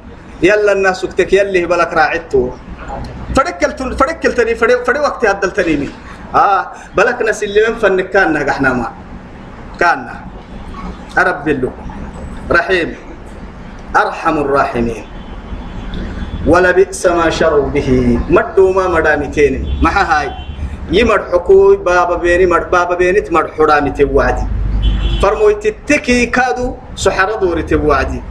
[0.43, 2.51] يلا الناس سكتك يلي بلك راعتو.
[3.37, 5.89] فدكلت فدكلتني فدي وقت هدلتني
[6.35, 6.63] آه
[6.97, 8.89] بلك ناس اللي من فن كان إحنا ما.
[9.81, 10.09] كان
[11.19, 11.73] رب له
[12.51, 12.95] رحيم.
[13.97, 15.05] أرحم الراحمين.
[16.47, 18.19] ولا بئس ما شروا به.
[18.31, 20.31] مدوا ما مدامتين ما هاي.
[20.91, 24.43] يمد حكوي بابا بيني مد بابا بيني تمد حرامي توعدي
[25.23, 28.23] فرموي تتكي كادو سحر دوري توعدي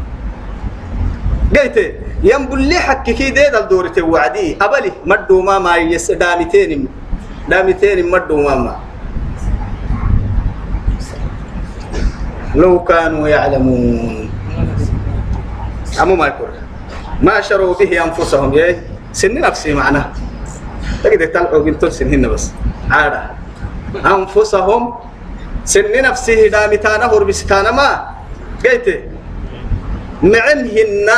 [1.56, 1.78] قلت
[2.24, 6.88] ينبل لي حكي دي دل دوري توعدي أبلي مدوا ما ما يس دامتين
[7.50, 8.76] دامتين مدوا ما ما
[12.56, 14.30] لو كانوا يعلمون.
[16.02, 16.50] أمو ما يقول.
[17.22, 18.54] ما شروا به أنفسهم.
[18.54, 18.82] يا
[19.14, 20.10] سن نفسي معنا.
[21.04, 22.52] تقدر تلعب بنتون سنهن بس.
[22.90, 23.22] عادة
[24.06, 24.94] أنفسهم
[25.66, 27.90] سن نفسه دامتانا هربستانا ما.
[28.66, 28.88] قلت
[30.24, 31.10] معنهن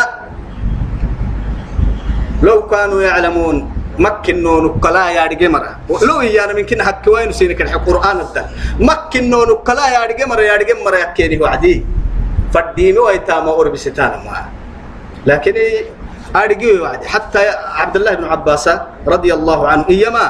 [2.41, 3.56] لو كانوا يعلمون
[3.99, 5.73] مكنو نكلا يا رجال مرة.
[6.08, 8.45] لو يانا من كنا حكي وين سينك القرآن ده
[8.80, 11.86] مكنو نكلا يا رجال مرة يا رجال مرة يكيني وعدي
[12.54, 14.49] فالدين ويتاما هربستانا ما.
[15.25, 15.54] لكن
[16.36, 17.39] أرجع وعدي حتى
[17.80, 18.65] عبد الله بن عباس
[19.08, 20.25] رضي الله عنه إيما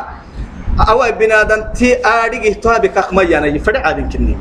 [0.90, 4.38] أو بنادم تي أرجع تابك أخما يعني فرع هذا كني.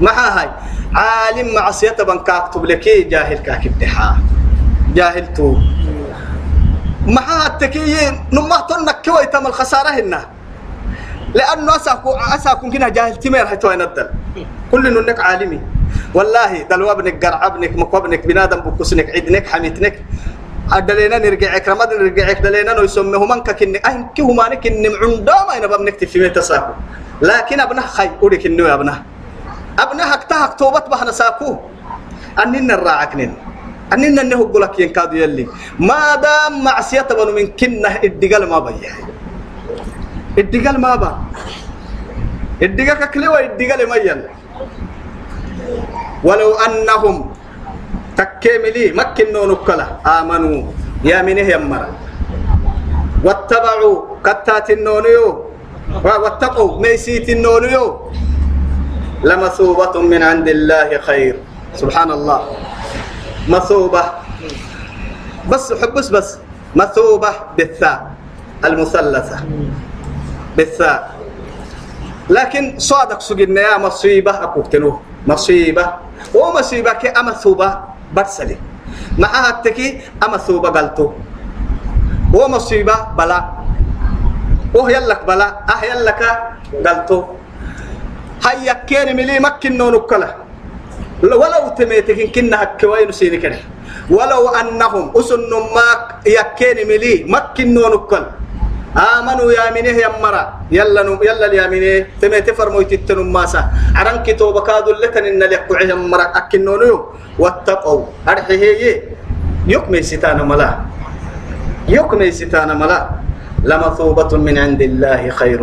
[0.00, 0.48] ما هاي.
[0.94, 4.18] عالم معصية بنكاك تبلكي جاهل كاكب دحا
[4.94, 5.54] جاهل تو.
[7.06, 10.20] ما التكيين نما تنك كوي تم الخسارة هنا
[11.34, 14.08] لأنه أساكو أساكو كنا جاهل تمير توين الدل
[14.70, 15.60] كل إنك عالمي.
[16.14, 19.94] والله دلوا ابنك قرع ابنك مكوبنك بنادم بكسنك عيدنك حميتنك.
[20.72, 25.66] أدلينا نرجع كرماد نرجع دلينا نو يسميه من كن أهن كه ما نكن عندما أنا
[25.66, 26.38] بمنك في ميت
[27.22, 29.02] لكن أبنه خي أوريك إنه أبنه.
[29.78, 31.58] أبنه هكتا هكتوبت بحنا ساكو.
[32.38, 33.34] أننا الراعكنين
[33.92, 35.44] أننا إنه يقول لك ينكادو يلي.
[35.78, 38.92] ما دام معصية بنو من كنة الدجال ما بيه
[40.38, 41.10] الدجال ما با.
[42.62, 44.30] الدجال كلوا الدجال ما يلا.
[46.24, 47.16] ولو أنهم
[48.16, 49.86] تكملي مكنوا نكلا.
[50.06, 50.62] آمنوا.
[51.04, 51.88] يا منه يمرا
[53.24, 53.96] واتبعوا.
[54.24, 55.26] كتات النونيو
[56.04, 56.70] واتقوا.
[56.82, 57.84] ميسيت النونيو
[59.24, 61.34] لمثوبة من عند الله خير.
[61.74, 62.40] سبحان الله.
[63.50, 64.04] مثوبة.
[65.50, 66.28] بس حبس بس.
[66.76, 68.10] مثوبة بالثاء
[68.64, 69.38] المثلثة.
[70.56, 70.98] بالثاء.
[72.30, 75.86] لكن صادق سجن يا مصيبة أكوكتنوه مصيبة.
[76.34, 77.68] ومصيبة كي أما ثوبة
[78.14, 78.56] برسلي.
[79.18, 81.12] معها التكي أما ثوبة قلتو.
[82.34, 83.40] ومصيبة بلا.
[84.74, 85.48] وهي لك بلا.
[85.74, 86.22] أهي لك
[86.86, 87.24] قلتو.
[88.46, 90.30] هيا كين ملي مكن نونكلا
[91.22, 93.60] ولو تميتك كنا هكوين سيني كده.
[94.10, 98.30] ولو أنهم أسن ماك يكين ملي مكن نونكلا
[98.90, 100.66] آمنوا يا منه يا مرا.
[100.72, 103.62] يلا يلا يا منه تم تفرموا تتنم ماسا.
[103.94, 106.26] عرن كتوب كادو لكن إن لك يا مرا.
[106.40, 106.96] أكنونيو
[107.38, 108.00] واتقوا.
[108.28, 109.02] أرحيه
[109.68, 110.70] يكمي ستانا ملا.
[111.88, 113.00] يكمي ستانا ملا.
[113.62, 115.60] لمثوبة من عند الله خير.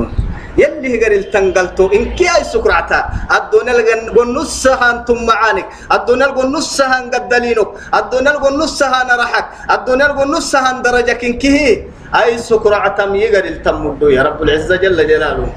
[0.58, 3.00] يلي هجر التنقلتو إن كي أي سكرعتا.
[3.38, 10.28] الدنيا لقن نصها أنتم معانك الدنيا لقن نصها قدلينك الدنيا لقن نصها نرحك الدنيا لقن
[10.32, 11.22] نصها درجك.
[11.24, 15.50] إن كي أي سكرعتا يجر التمدو يا رب العزة جل جلاله.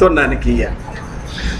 [0.00, 0.70] تونا نكيا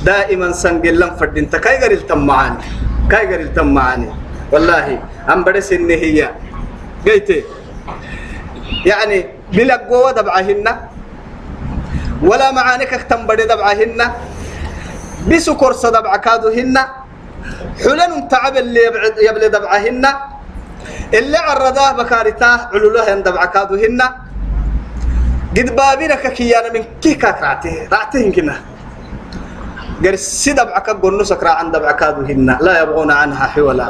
[0.04, 1.46] دائما سنجلن فردين.
[1.50, 2.64] تكاي غير التم معاني
[3.10, 4.10] كاي غير التم معاني
[4.52, 4.86] والله
[5.32, 6.28] أم بدس النهية
[7.06, 7.28] قيت
[8.86, 9.18] يعني
[9.52, 10.66] بلا قوة دبعهن.
[12.22, 14.00] ولا معانك تنبري دبعهن
[15.28, 16.76] بسكر صدبع كادوهن
[17.82, 18.80] حلن تعب اللي
[19.26, 20.04] يبلي دبعهن
[21.14, 24.00] اللي عرضاه بكارتاه علولها يندبع كادوهن
[25.56, 28.56] قد بابينك كيانا من كيكاك رعته رعتهن كنا
[30.04, 33.88] قرسي دبعك قلنو سكرا عن دبع كادوهن لا يبغون عنها حولا.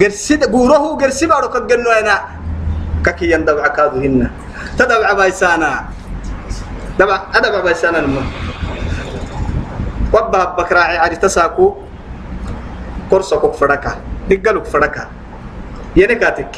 [0.00, 2.16] قرسي قوره قرسي بارو كجنو أنا
[3.04, 4.30] ككيان دبع كادوهن
[4.78, 5.99] تدبع بايسانا.
[6.98, 8.20] دبع أدبع بايسانا نمو
[10.14, 11.76] وبا بكراعي عادي تساكو.
[13.10, 13.92] كورسو فرقا
[14.30, 15.04] نقلوك فرقا
[15.96, 16.54] ينكاتك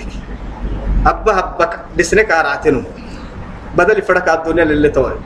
[1.06, 2.82] أبا هبك بسنك أراتنو
[3.76, 5.16] بدل فرقا الدنيا اللي توي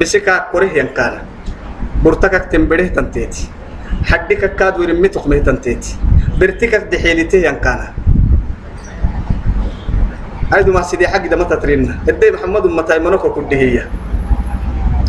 [0.00, 1.22] بسكا كوره ينكانا.
[2.02, 3.48] برتكك تنبره تنتيتي.
[4.04, 5.96] حدك كاد ورمي تقمه تنتيتي.
[6.38, 8.03] برتكك دحيلته ينكانا.
[10.54, 13.86] أيضا ما سيدي حق ده متى ترينا الدي محمد متى منوكو كده هي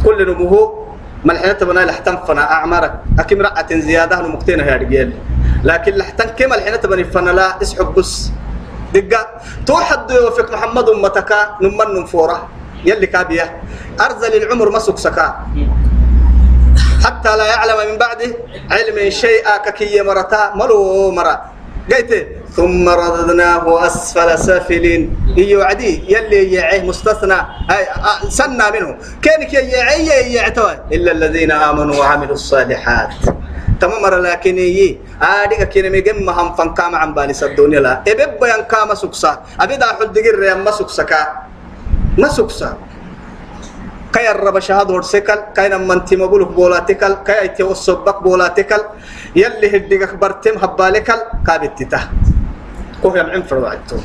[0.06, 0.86] كل نموه
[1.26, 2.94] ملحنة بنا لحتم فنا أعمارك.
[3.20, 5.10] أكيم رأة زيادة نمكتين يا رجال
[5.64, 8.32] لكن لحتم كم الحنة بني فنا لا إسحب بس.
[8.94, 9.28] دقة
[9.66, 12.50] توحد يوفق محمد متك نمن نفورة
[12.86, 13.62] يلي كابية.
[14.02, 15.28] أرزل العمر ما سكسكا.
[17.06, 18.30] حتى لا يعلم من بعده
[18.72, 21.42] علم شيئا ككي مرتا ملو مرة
[21.92, 22.12] قيت
[22.56, 25.02] ثم رددناه أسفل سافلين.
[25.38, 27.40] إيو عدي يلي يعيه مستثنى.
[27.68, 27.84] أي
[28.32, 28.96] سنة منه.
[29.22, 33.14] كانك يعيه يعتوى إلا الذين آمنوا وعملوا الصالحات.
[33.76, 37.94] تمام لكن يي آديك كنا ميجم هم فن كام عن بالي الدنيا لا.
[38.08, 39.32] إبب بيان كام سكسا.
[39.60, 41.20] أبي دا حد دقير ما سكسا كا.
[42.18, 42.78] ما سكسا.
[44.14, 48.82] كاي الرب شهاد ورسكل كاي نمن تيم بولك بولاتكل كاي تي وسبك بولاتكل
[49.36, 51.20] يلي هديك برتم هبالكل.
[51.48, 52.00] كابتتا.
[53.02, 53.98] كوه يمعن فرضعتو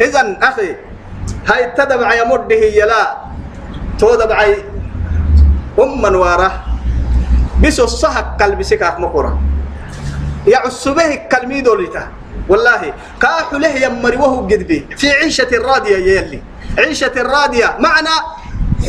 [0.00, 0.76] إذن أخي
[1.46, 3.16] هاي تدبع يمده يلا
[3.98, 4.40] تودبع
[5.78, 6.52] أم واره
[7.62, 9.40] بسو الصحك قلب سكاك مقرا
[10.46, 12.08] يعصبه كلمي دولتا
[12.48, 12.92] والله
[13.22, 14.86] كاحو له يمري وهو قدبي.
[14.96, 16.42] في عيشة الرادية يلي.
[16.78, 18.16] عيشة الرادية معنى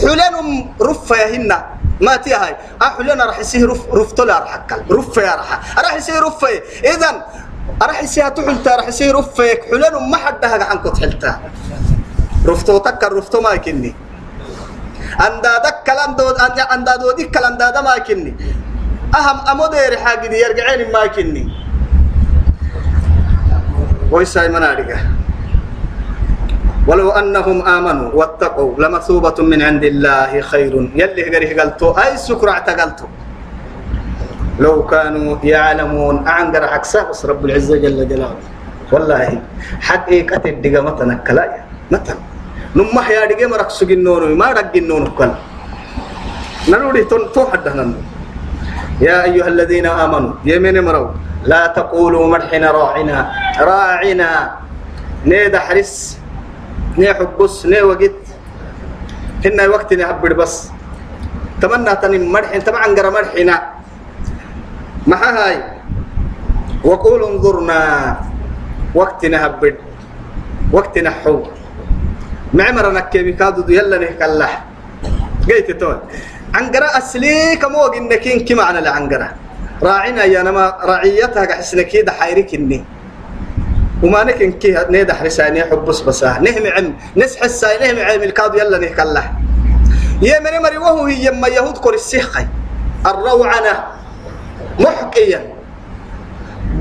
[0.01, 1.51] حلن رفة يهن.
[2.01, 4.95] ما تي هاي راح يصير رف رفتو لا راح أكل.
[4.95, 5.77] رفة يا راح.
[5.79, 6.47] راح يصير رفة
[6.83, 7.21] إذن
[7.81, 11.31] راح يصير تحلتا راح يصير رفة حلن ما حد هذا عنك تحلتا.
[12.47, 13.95] رفتو تكر رفتو ما يكني.
[15.27, 16.35] أندا دك كلام دود
[16.73, 18.33] أندا دودي كلام دادا ما يكني.
[19.15, 21.45] أهم أمودير حاجة دي يرجعين ما كني
[24.11, 24.97] ويساي منارقة
[26.87, 30.73] ولو أنهم آمنوا واتقوا لمثوبة من عند الله خير.
[30.95, 33.05] يلي هجري قلتو أي سكر اعتقلتو.
[34.59, 38.37] لو كانوا يعلمون أعنقر عكسه بس رب العزة جل جلاله.
[38.93, 39.41] والله
[39.81, 42.13] حقيقة الدقة متى كلايا متى
[42.77, 45.31] نمح يا دقة مرق سجنون ما رجنون كل
[46.69, 47.93] نرودي تون تو حدنا
[49.01, 51.09] يا أيها الذين آمنوا يمين مروا
[51.43, 53.19] لا تقولوا مرحنا راعنا.
[53.59, 54.31] راعنا.
[55.25, 56.17] نيد حرس
[56.97, 58.21] ني حبس ني وقت.
[59.45, 60.71] هن وقت نهبر بس.
[61.61, 63.55] تمنى تني مرحن طبعا قرا مرحنا
[65.07, 65.63] ما هاي
[66.83, 67.79] وقولوا انظرنا
[68.95, 69.75] وقت نهبر
[70.71, 71.43] وقت نحو.
[72.53, 74.49] معمر نكيمي كادو يلا نهكله
[75.47, 75.99] قيت تون.
[76.53, 79.29] عنقرة أصلي كمو إنكين كي معنى لعنقرة
[79.83, 82.83] راعينا يا نما رعيتها كحسنا كيدا حيرك إني.
[84.03, 86.39] وما نكن كي نيدا حرساني حبس بسا.
[86.39, 89.25] نهم عم نسح الساي نهم عم الكادو يلا نهكله
[90.21, 92.47] يا من مري وهو هي ما يهود كور السيخي.
[93.05, 94.02] الروعنة
[94.79, 95.53] محكيا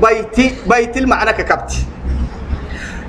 [0.03, 1.87] بيتي بيت المعنى ككبتي.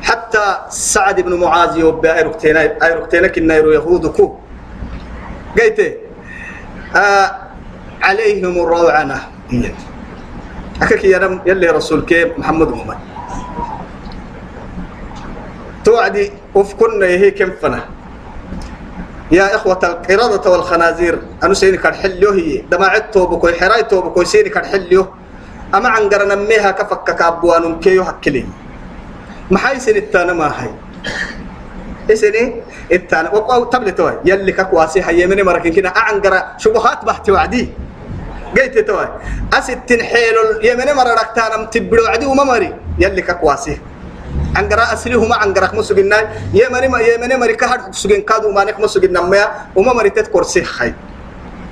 [0.04, 4.36] حتى سعد بن معاذ يوبي ايروكتينا ايروكتينا كنا يهود كو
[5.60, 5.80] قيت
[6.96, 7.32] آه
[8.02, 9.18] عليهم الروعنة
[10.82, 12.98] أكاك يا يلي رسول كيف محمد محمد
[15.84, 17.84] توعدي وفكنا هي كم فنا
[19.32, 22.58] يا إخوة القردة والخنازير أنا سيني كان حليو هي.
[22.72, 25.08] دماعت توبكو حراي توبكو سيني كان حليو.
[25.76, 28.46] أما عن قرنا ميها كفك كابوان كيو هكلي.
[29.52, 30.70] ما حي سن التانا ما هي
[32.14, 32.62] إسني
[32.92, 37.70] التانا وقاو تبلي توي يلي كقواسي هي من مركن كنا عن قرا شبهات بحتي وعدي.
[38.58, 39.08] قيت توي
[39.54, 42.76] أست حيل يمن مرة ركتانا متبلو عدي وما مري.
[43.00, 43.78] يلي كقواسي
[44.56, 46.24] angarak musugin nay
[46.54, 50.62] yemani ma yemani mari ka had sugin kadu manek musugin namya uma mari tet korsi
[50.64, 50.94] khay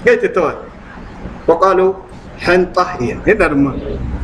[0.05, 0.41] gaite to
[1.47, 1.93] وقالوا
[2.39, 3.73] حنطة هي هنا رما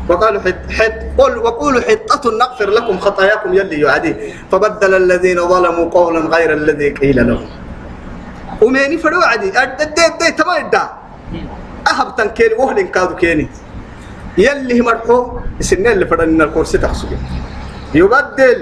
[0.09, 4.13] وقالوا حت حت قل وقولوا حطة نغفر لكم خطاياكم يلي يعدي
[4.51, 7.49] فبدل الذين ظلموا قولا غير الذي قيل لهم
[8.61, 10.83] وميني فرو عدي أدي أدي تما يدا
[11.91, 13.47] أهب تنكيني وهل كادو كيني
[14.37, 17.17] يلي مرحو السنين اللي فرنا الكرسي تحسبي
[17.93, 18.59] يبدل.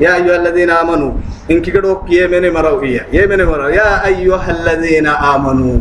[0.00, 1.12] يا أيها الذين آمنوا
[1.50, 3.68] إن كيكدوك يمن مروية يمن مرو.
[3.68, 5.78] يا أيها الذين آمنوا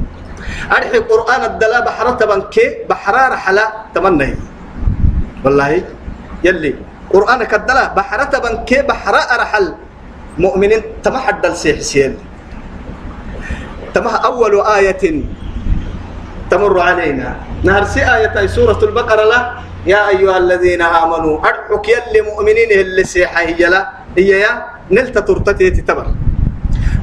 [0.72, 4.36] أرحي القرآن الدلا بحرة تبنكي بحرار حلا تمنى
[5.44, 5.84] والله
[6.44, 6.74] يلي
[7.10, 9.66] قرآن كدلا بحرة تبنكي بحرة أرحل
[10.38, 12.18] مؤمنين تمحد السيحسين
[13.94, 15.04] تمح أول آية
[16.52, 17.36] تمر علينا.
[17.64, 19.42] نهر سي آية سورة البقرة له
[19.86, 25.70] يا أيها الذين آمنوا أدعك يلي مؤمنين اللي سيحة هي لا هي يا نلت ترتتي
[25.70, 26.08] تتبر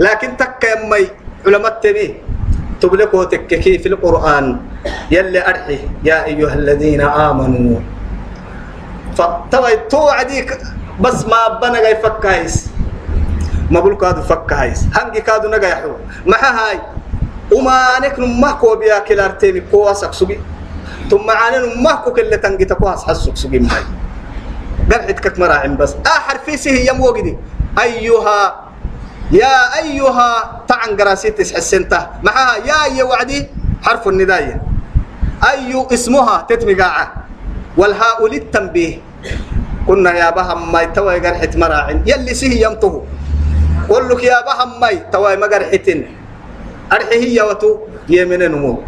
[0.00, 1.06] لكن تك يمي
[1.46, 2.14] علماء تبي
[2.80, 4.60] تبلكوا تككي في القرآن
[5.10, 7.80] يلي أرحي يا أيها الذين آمنوا.
[9.14, 10.58] فتوي توعديك
[11.00, 12.70] بس ما بنا جاي فكايس
[13.70, 15.92] ما بقول كادو فكايس هنجي كادو نجا يحو
[16.26, 16.78] ما هاي.
[17.52, 20.40] وما نكن ما كو بيا كلارتيمي كو سكسوبي
[21.10, 23.84] ثم عانن ما كو كل تنجي تكواس حسك سجي ماي
[24.92, 25.94] قرحت كك مراعم بس.
[26.06, 27.38] آخر في سيه يم وجدي
[27.78, 28.40] أيها
[29.32, 30.30] يا أيها
[30.68, 32.20] تعن قراسيت حسنته.
[32.22, 33.46] معها يا يا وعدي
[33.82, 34.62] حرف النداية.
[35.40, 37.06] أي اسمها تتمقاعة.
[37.76, 38.94] والهاء للتنبيه.
[39.88, 42.02] قلنا يا بهم ماي توي قرحت مراعم.
[42.06, 43.02] يلي سيه يمطه
[43.88, 45.98] قل لك يا بهم ماي توي ما قرحتن
[46.92, 47.70] أرحي هي وتو
[48.08, 48.82] يمن نمو.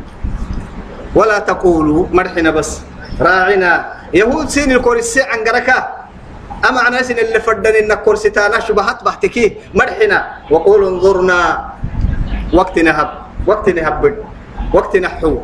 [1.14, 2.82] ولا تقولوا مرحنا بس.
[3.20, 3.72] راعنا.
[4.14, 5.78] يهود سين الكورسي عن قركا
[6.68, 9.74] أما عن ناس اللي فردن إن الكورسي تانا شبهات بحتكي.
[9.74, 10.50] مرحنا.
[10.50, 11.40] وقولوا انظرنا.
[12.52, 13.10] وقت نهب.
[13.46, 14.02] وقت نهب
[14.74, 15.38] وقت نحو.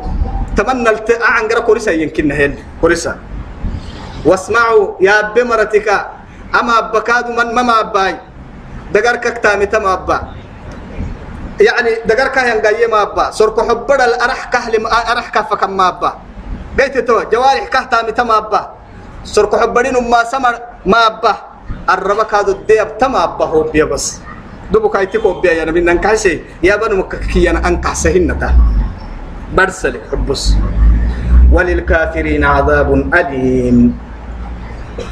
[0.57, 1.09] تمنى الت...
[1.21, 3.15] عن قرا كورسا يمكن هيل كورسا.
[4.25, 5.87] واسمعوا يا بمرتك
[6.51, 8.19] أما بكاد من ما باي
[8.91, 10.17] دقركك تامي تما أبا.
[11.61, 16.11] يعني دقر كان ينقاي ما أبا سرق حبر الأرح كهل أرح كفك ما أبا
[16.79, 18.61] قيت تو جوارح كهتا متما أبا
[19.23, 20.55] سرق حبرين ما سمر
[20.85, 21.33] ما أبا
[21.89, 24.19] الربك هذا الدياب تما أبا هو بيا بس.
[24.71, 28.49] دبو كايتكو بيا يعني من أنكاسي يا بنو مككيان أنكاسهن تا.
[29.53, 30.43] برسل حبس
[31.51, 33.77] وللكافرين عذاب أليم.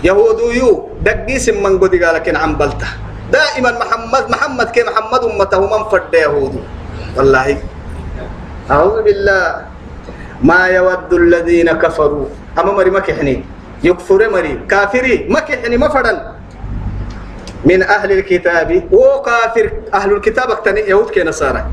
[0.03, 2.87] يهود يو دقيس من قد قال لكن عن بلته
[3.32, 6.53] دائما محمد محمد كي محمد أمته من فرد يهود
[7.17, 7.57] والله.
[8.71, 9.45] أعوذ بالله.
[10.41, 12.25] ما يود الذين كفروا.
[12.59, 13.36] أما مري مكحني
[13.84, 14.65] يكفر مري.
[14.69, 16.13] كافري مكحني مفرا
[17.65, 18.69] من أهل الكتاب.
[18.91, 21.65] وكافر أهل الكتاب اكتني يهود كي نصارى.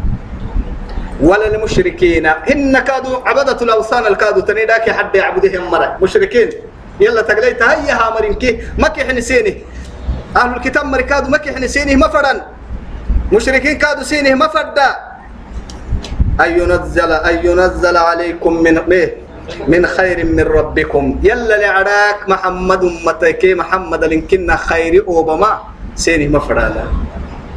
[1.21, 2.27] ولا المشركين.
[2.27, 4.43] إن كادوا عبدة الأوثان الكادوا.
[4.43, 6.49] تنيداك حد يعبدهم مرة مشركين.
[7.01, 7.63] يلا تقليت.
[7.63, 9.55] هيا مرينكي مكي حنسيني
[10.37, 12.33] أهل الكتاب مركادوا مكي حنسيني مفرا
[13.33, 14.89] مشركين كادوا سينه مفردا
[16.41, 18.77] أن ينزل أن ينزل عليكم من
[19.69, 25.53] من خير من ربكم يلا لعراك محمد أمتك محمد لنكنا خير أوبما
[25.97, 26.85] سينه مفردا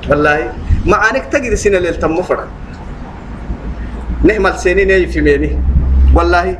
[0.09, 0.53] والله
[0.85, 2.47] معانك تجد سنة ليلتم مفردا
[4.23, 5.51] نهمل سنين في ميني
[6.15, 6.59] والله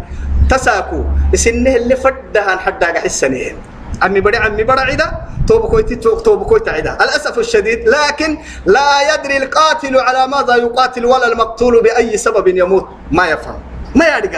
[0.49, 1.03] تساكو
[1.33, 3.55] سنه اللي فدها حدا حسنين
[4.01, 5.07] عمي بدي عمي بدي عدا
[5.49, 11.27] توب كويتي توب كويت عدا الأسف الشديد لكن لا يدري القاتل على ماذا يقاتل ولا
[11.27, 12.87] المقتول بأي سبب يموت.
[13.11, 13.59] ما يفهم.
[13.95, 14.37] ما يدري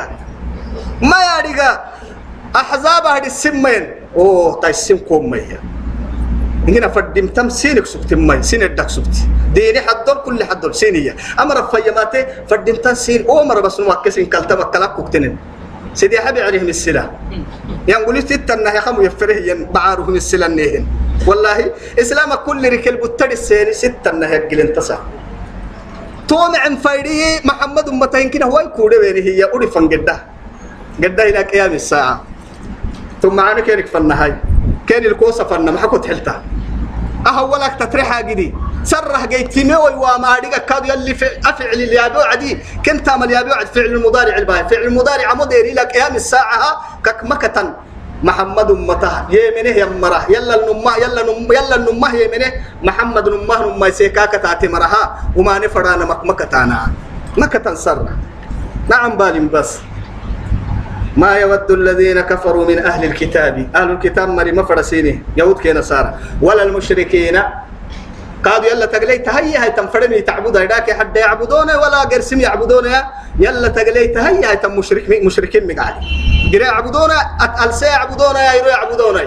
[1.01, 1.62] ما يدري
[2.55, 5.59] أحزاب هذه السمين أوه تايسم كوم ميا
[6.68, 9.16] هنا فدم تم سينك سبت ماي سين الدك سبت.
[9.53, 10.76] ديني حدول كل حدول.
[10.76, 13.30] سينية أمر فيماتي فدم تم سين.
[13.30, 15.38] أمر بس نوكسين كلتما كلاك كوكتنين
[15.94, 17.10] سيدي حبي عليهم السلاح.
[17.88, 20.86] ينقول ستة يا خمو يفره ين بعارهم السلاح نيهن
[21.28, 23.36] والله إسلام كل ركل بتر
[23.72, 24.98] ستة نهي قلن تسا
[26.28, 30.16] توم عن فايدي محمد أمتين كده هو يكون وين هي أولي فنجدة
[31.00, 32.24] جدة إلى قيام الساعة.
[33.22, 34.36] ثم معنا كيرك فنهاي
[34.88, 36.44] كان الكوسة فن ما حكوت حلتا.
[37.28, 41.13] أهولك تتريحها جدي سره جيت موي وما ديك كاد يلي
[41.45, 42.57] أفعل اللي يبيع عدي.
[42.86, 47.74] كنت عمل يبيع فعل المضارع الباي فعل المضارع مدير لك أيام الساعة كك مكتن.
[48.24, 49.13] محمد أمته.
[49.30, 50.26] يمنه يمره.
[50.30, 52.51] يلا النمه يلا نم يلا النمه يمنه
[52.84, 55.03] محمد نمه نمه سيكاك تاتي مرها.
[55.38, 56.80] وما نفرانا مك مكتانا.
[57.38, 58.05] مكتن سر
[58.89, 59.78] نعم بالي بس.
[61.18, 63.70] ما يود الذين كفروا من أهل الكتاب.
[63.76, 67.41] أهل الكتاب مري مفرسيني يهود كي نصارى ولا المشركين.
[68.45, 69.64] قالوا يلا تقلي تهيأ.
[69.64, 72.86] هاي تنفرمي تعبد هيداك حد يعبدون ولا قرسم يعبدون.
[73.39, 74.49] يلا تقلي تهيأ.
[74.49, 75.93] هاي تم مشرك مشركين مقعد
[76.53, 77.12] قرا يعبدون.
[77.66, 78.36] ألسى يعبدون.
[78.57, 79.18] يرو يعبدون.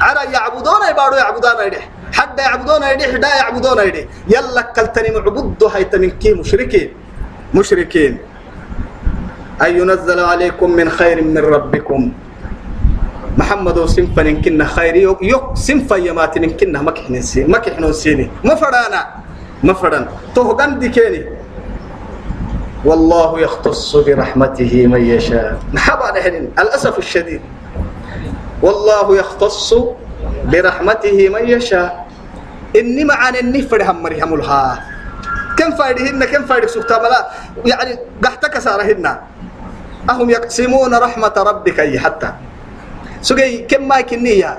[0.00, 0.82] عرا يعبدون.
[0.90, 1.66] يبارو يعبدون.
[1.66, 1.80] يدي
[2.12, 2.82] حد يعبدون.
[2.82, 3.78] يدي حدا يعبدون.
[3.78, 6.88] يدي يلا كلتني معبد هاي تمنكي مشركين.
[7.54, 8.18] مشركين.
[9.62, 12.12] أن ينزل عليكم من خير من ربكم.
[13.38, 18.30] محمد سنفن كنا خير يو يو سنفا يماتن كنا ما كحنا سي ما كحنا سيني
[18.46, 19.00] ما فرانا
[19.66, 21.22] ما فران تهجن ديكيني
[22.84, 25.58] والله يختص برحمته من يشاء.
[25.72, 27.40] محبا نحن الأسف الشديد.
[28.62, 29.74] والله يختص
[30.46, 32.06] برحمته من يشاء.
[32.76, 34.84] إني معانا إني فرهم مريم الها
[35.58, 37.02] كم فايدهن كم فايدك سكتا
[37.66, 39.33] يعني قحتك سارهن.
[40.10, 42.30] أهم يقسمون رحمة ربك أي حتى.
[43.22, 44.58] سجي كم ما كنية؟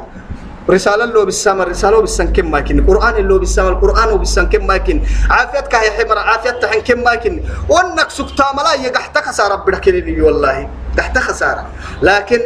[0.69, 2.81] رسالة لو بالسام رسالة بالسام كم ما كن.
[2.81, 5.05] قرآن لو بالسام القرآن وبالسام كم ما كن.
[5.29, 7.45] عافيتك يا حمر عافيتك حن كم ما كن.
[7.69, 10.69] وأنك سكتا ملا يقحت خسارة كني والله.
[10.97, 11.65] تحت خسارة
[12.01, 12.41] لكن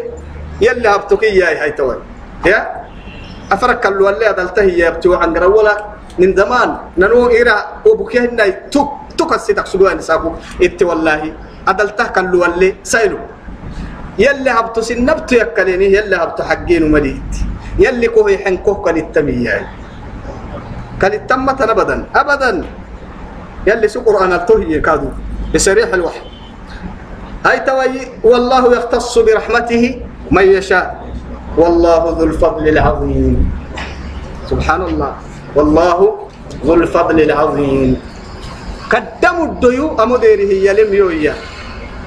[0.62, 1.98] يلي هبتك يا هاي توي
[2.46, 2.60] يا؟
[3.52, 5.76] أفرك اللي اللي أدلته يا بتوع عن ولا
[6.20, 6.78] من زمان.
[6.98, 8.88] ننو إيرا وبكيهنا تك
[9.18, 11.34] تك السيدك سجوا نسابو إت والله.
[11.70, 13.20] أدلته كلو اللي سايلو
[14.20, 17.32] يلي هبتو سنبتو يكليني يلي هبتو حقين ومديت
[17.80, 19.56] يلي كوهي حنكوه كان التمية
[21.00, 22.52] كان التمة أبدا أبدا.
[23.68, 25.10] يلي سو قرآن التوهي كادو
[25.56, 26.24] بسريح الوحي.
[27.46, 29.84] هاي توي والله يختص برحمته
[30.32, 30.86] من يشاء.
[31.56, 33.36] والله ذو الفضل العظيم.
[34.52, 35.12] سبحان الله.
[35.56, 36.00] والله
[36.68, 37.90] ذو الفضل العظيم.
[38.92, 41.36] قدموا الديو أمديره يلم يويا.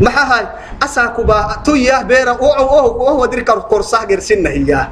[0.00, 0.46] ما هاي
[0.82, 4.88] أساكو با تويا بيرا أو أو أو وهو درك الكورسا غير سنة هي.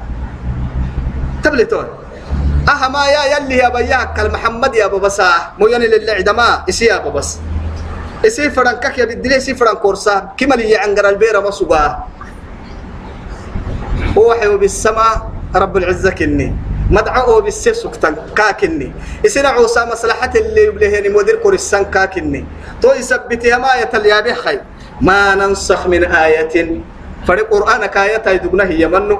[1.43, 1.87] تبلتون.
[2.69, 5.59] أها ما يا يلي يا بياك محمد يا بابسا.
[5.59, 6.65] مو يعني للعدما.
[6.69, 7.39] إسي يا بابس.
[8.27, 11.99] إسي فرنكك يا بدلي إسي فرن كورسا كما لي عنقر البيرا مسوبا
[14.17, 16.55] وحي بالسماء رب العزة كني.
[16.91, 18.93] مدعو بالسيف سكتن كاكني.
[19.27, 22.47] إسنا عوسى مصلحة اللي يبلهني مدير كورسان كاكني.
[22.83, 24.63] تو يثبتها ما يتليابي خير
[25.03, 26.55] ما ننسخ من آية.
[27.27, 29.19] فرق قرآن كآية يدقنا هي منه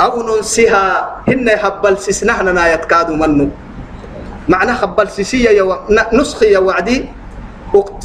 [0.00, 3.48] أو ننسها هن هبل سسنهنا نايت كادو منو؟
[4.48, 5.76] معنى هبل سسية يو...
[6.12, 7.08] نسخي وعدي.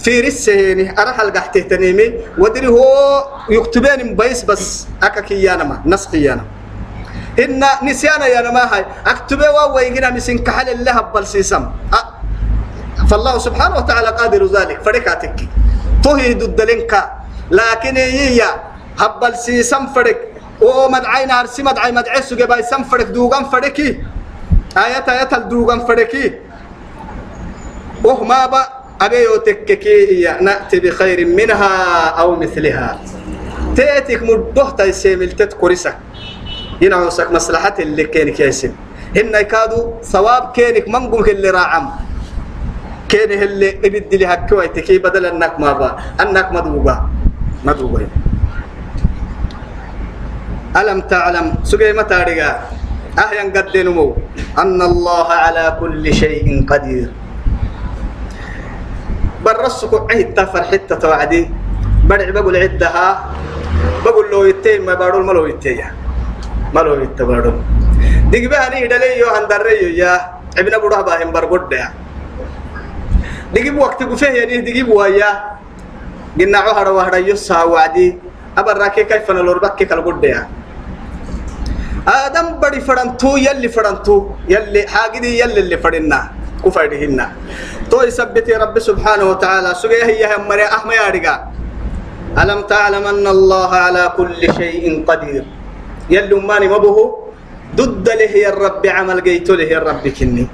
[0.04, 2.84] في رسهيني أنا حلقة تهتنيمي ودري هو
[3.50, 4.88] يكتبين بيس بس.
[5.04, 6.45] أكاكي يانما نسخي يانما
[7.39, 8.86] إن نسيانا يا ما هاي.
[9.08, 9.45] أكتبه
[9.76, 11.70] ويجينا مسين كحل الله هبل سيسم.
[13.10, 14.82] فالله سبحانه وتعالى قادر ذلك.
[14.82, 15.38] فريقاتك
[16.04, 17.12] تهيد الدلنكا.
[17.52, 18.41] لكن هي
[19.00, 20.18] هبل سيسم فريق
[20.62, 23.95] ومدعينا هرسي مدعي مدعي سوغي باي سم فريق دوغان فريقي
[24.78, 26.34] آيات آيات الدوغان فريقي
[28.04, 28.62] وهما با.
[29.02, 31.74] أبيو تككي نأتي بخير منها
[32.20, 33.00] أو مثلها.
[33.76, 35.97] تأتيك مدوه تيسيمل تتكوريسك
[36.82, 38.76] ينعوسك مصلحة اللي كينك ياسم
[39.18, 42.09] إن يكادوا ثواب كينك منقوم اللي راعم.
[43.10, 45.89] كينه اللي ابد لي هكويتك بدل انك ما با.
[46.22, 46.95] انك مدوبا
[47.66, 48.07] مدوبا
[50.78, 52.51] ألم تعلم؟ سجي متى رجع
[53.18, 54.07] أهيا قد نمو
[54.62, 57.10] أن الله على كل شيء قدير.
[59.41, 61.49] برسك عيد تفر حتة توعدي.
[62.05, 63.07] برع بقول عدها.
[64.05, 65.89] بقول له يتين ما بارول ما له يتين
[66.74, 67.57] ما له يتبارول.
[68.30, 70.14] دق بها ني دليو عن دريو يا.
[70.57, 71.74] ابن أبو رهبة هم برغد
[73.54, 75.32] دقيب وقت قفيه يعني دقيب ويا
[76.39, 78.18] قلنا عهر وهر يسها وعدي
[78.58, 80.41] أبراك كيف نلوربك القد يا
[82.08, 84.16] آدم بدي فرنتو يلي فرنتو
[84.50, 86.20] يلي حاجدي يلي اللي فرنا
[86.66, 87.20] كفرهن
[87.89, 91.36] تو يثبت رب سبحانه وتعالى سجيه هي هم مري أحمى يارجع
[92.41, 95.45] ألم تعلم أن الله على كل شيء قدير
[96.10, 96.97] يلي ماني مبه
[97.76, 100.47] ضد له يا الرب عمل جيت له يا الرب كني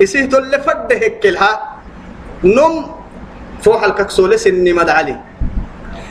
[0.00, 1.75] يسيت اللي فد هكلها
[2.44, 2.72] نم
[3.62, 5.16] فوح الككسولة سني مد علي.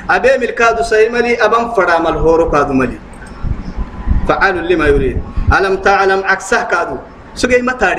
[0.10, 2.98] أبي ملكادو سيملي أبن فرام الهورو كادو ملي.
[4.28, 5.18] فعال لما يريد.
[5.54, 6.98] ألم تعلم عكسه كادو؟
[7.36, 7.92] سجي متى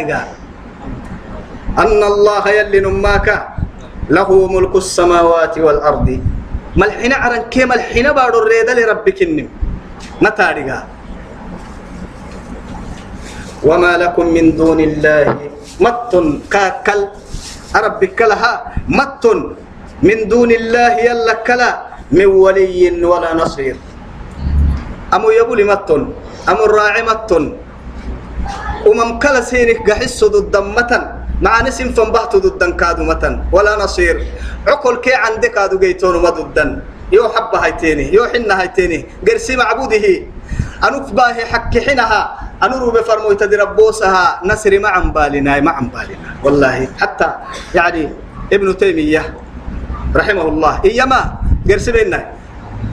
[1.78, 3.28] أن الله يلي نماك.
[4.10, 6.08] له ملك السماوات والأرض.
[6.76, 9.48] ملحنا عرن كي ملحنا بارو الريدة لربك النم.
[10.22, 10.82] متى
[13.66, 15.24] وما لكم من دون الله
[15.80, 16.12] مت
[16.52, 17.00] كاكل
[17.74, 18.52] أربك لها
[18.88, 19.24] مت
[20.02, 21.70] من دون الله يلا كلا
[22.12, 23.76] من ولي ولا نصير.
[25.14, 25.90] أمو يبولي مت
[26.48, 27.30] أمو الراعي مت
[28.86, 31.02] ومم كلا سينك قحس ضد متن
[31.42, 34.16] مع نسم فنبهت ضد كادو متن ولا نصير.
[34.68, 36.70] عقل كي عندك كادو جيتون مضدن
[37.12, 40.06] يو حب هايتيني يو حنا هايتيني قرسي معبوده.
[40.76, 46.40] أنوك باهي حك حينها أنورو بفرمو تدربوسها نسر ما عم بالنا ما عم بالنا.
[46.44, 47.28] والله حتى
[47.74, 48.08] يعني
[48.52, 49.34] ابن تيمية
[50.16, 51.20] رحمه الله إيما
[51.68, 52.20] قرسي بينا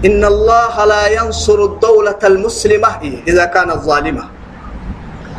[0.06, 2.90] إن الله لا ينصر الدولة المسلمة
[3.28, 4.24] إذا كانت ظالمة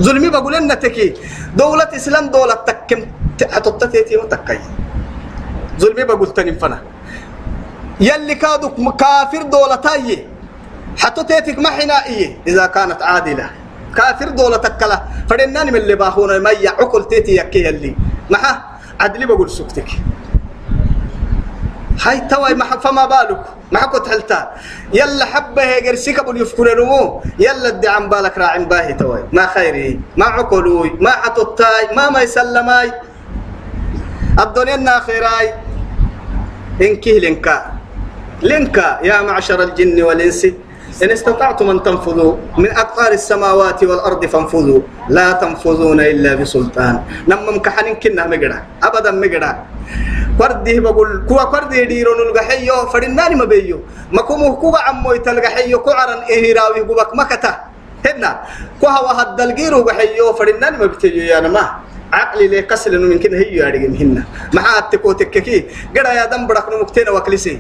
[0.03, 1.14] ظلمي بقول لنا تكي
[1.57, 3.01] دولة إسلام دولة تكم
[3.53, 4.61] حتطتيتي وتكي
[5.81, 6.79] ظلمي بقول تنفنا
[8.01, 10.27] يلي كادو كافر دولة تايي
[10.97, 11.70] حتى تيتك ما
[12.49, 13.64] إذا كانت عادلة.
[13.95, 15.03] كافر دولة تكلا.
[15.31, 17.95] فدناني من اللي باهونا ما يعقل تيتي يكي اللي
[18.31, 18.63] محا؟
[19.01, 19.89] عدلي بقول سكتك.
[22.03, 23.45] هاي توي ما فما بالك.
[23.73, 24.51] ما كنت حلتا.
[24.93, 26.67] يلا حبة هيجر سيكب يفكر
[27.39, 29.25] يلا ادي عن بالك راعي باهي توي.
[29.33, 30.01] ما خيري.
[30.17, 30.91] ما عقلوي.
[31.01, 32.93] ما حتوتاي ما ما يسلماي.
[34.41, 35.55] الدنيا الناخراي.
[36.83, 37.73] إنكي لنكا.
[38.43, 40.47] لنكا يا معشر الجن والإنس.
[41.03, 44.81] إن استطعتم أن تنفذوا من أقطار السماوات والأرض فانفذوا.
[45.11, 46.95] لا تنفذون إلا بسلطان.
[47.27, 48.59] نمم كحنين كنا مقرأ.
[48.83, 49.53] أبدا مقرأ.
[50.39, 53.79] قرده بقول كوا قرده ديرون الغحيو فدناني مبيو
[54.13, 57.53] مكومو كوا عمو يتلغحيو كعرن إهراوي قبك مكتا.
[58.07, 58.31] هنا
[58.81, 61.65] كوا هو هد الجيرو غحيو فدناني مبتيو يا نما.
[62.13, 64.23] عقلي لي كسل من كنا هيو أرجم هنا.
[64.55, 65.59] مع التكو تككي.
[65.97, 67.55] قرأ يا دم برك نمكتين وكلسي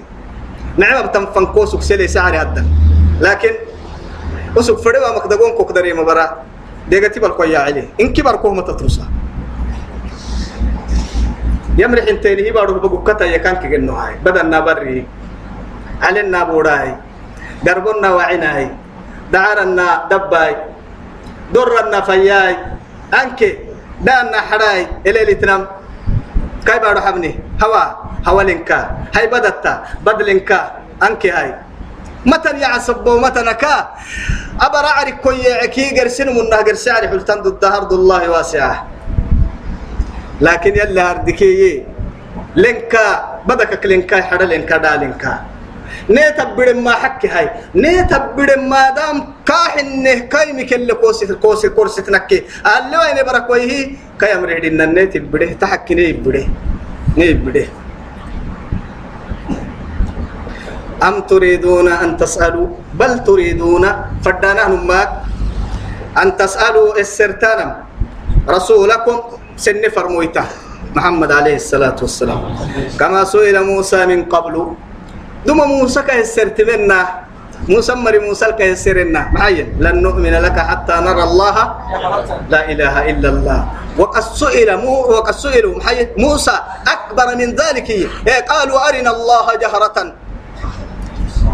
[0.76, 2.64] نعم بتنفنكوسك سلي سعري هذا
[3.20, 3.54] لكن
[4.58, 6.42] أسوق فريوا مقدقون كوكدري مبارا
[6.88, 9.06] ديغتي بالكويا عليه إن كبر كوه متترسا
[11.78, 14.14] يمرح انتين هي بارو بقوكتا يكان كجنو هاي.
[14.22, 15.06] بدنا بري
[16.02, 16.94] علينا بوراي
[17.66, 18.70] دربنا وعناي
[19.32, 20.56] دعرنا دباي.
[21.54, 22.56] درنا فياي.
[23.10, 23.40] أنك
[24.06, 25.02] دانا حراي.
[25.06, 25.66] إلى تنام
[26.66, 27.32] كاي بارو حبني.
[27.62, 27.84] هوا.
[28.28, 29.10] هوا لنكا.
[29.16, 29.74] هاي بدتا.
[30.06, 30.60] بدلنكا.
[31.02, 31.50] أنك هاي.
[32.26, 33.88] متن يعصب متن كا.
[34.60, 38.86] أبرا عرك كوي عكي قرسن من نهر سعر حلتان ضد أرض الله واسعة.
[40.40, 41.84] لكن يلا هردكي
[42.56, 43.04] لنكا
[43.46, 45.32] بدك لنكا حدا لنكا دا لنكا
[46.10, 47.50] نتبر ما حك هاي.
[47.76, 49.16] نتبر ما دام
[49.46, 55.16] كاحنه كاي مكل كوسي كوسي كورسي تنكي اللي وين برك ويه كاي أمر دين نت
[55.16, 56.46] بده تحكي ني بده
[57.16, 57.66] ني بده
[61.04, 63.84] أم تريدون أن تسألوا؟ بل تريدون
[64.24, 65.10] فدانا هماك
[66.16, 67.70] أن تسألوا السرتانم.
[68.48, 69.16] رسولكم
[69.56, 70.46] سن فرمويته
[70.96, 72.40] محمد عليه الصلاة والسلام.
[72.96, 74.54] كما سئل موسى من قبل.
[75.44, 77.00] دم موسى كهسرت منا.
[77.68, 81.56] موسى مري موسى كهسرنا معين لن نؤمن لك حتى نرى الله.
[82.48, 83.60] لا إله إلا الله.
[84.00, 85.76] وقد سئل مو وقد سئلوا.
[86.16, 86.56] موسى
[86.88, 87.88] أكبر من ذلك.
[88.24, 89.98] قالوا أرنا الله جهرة.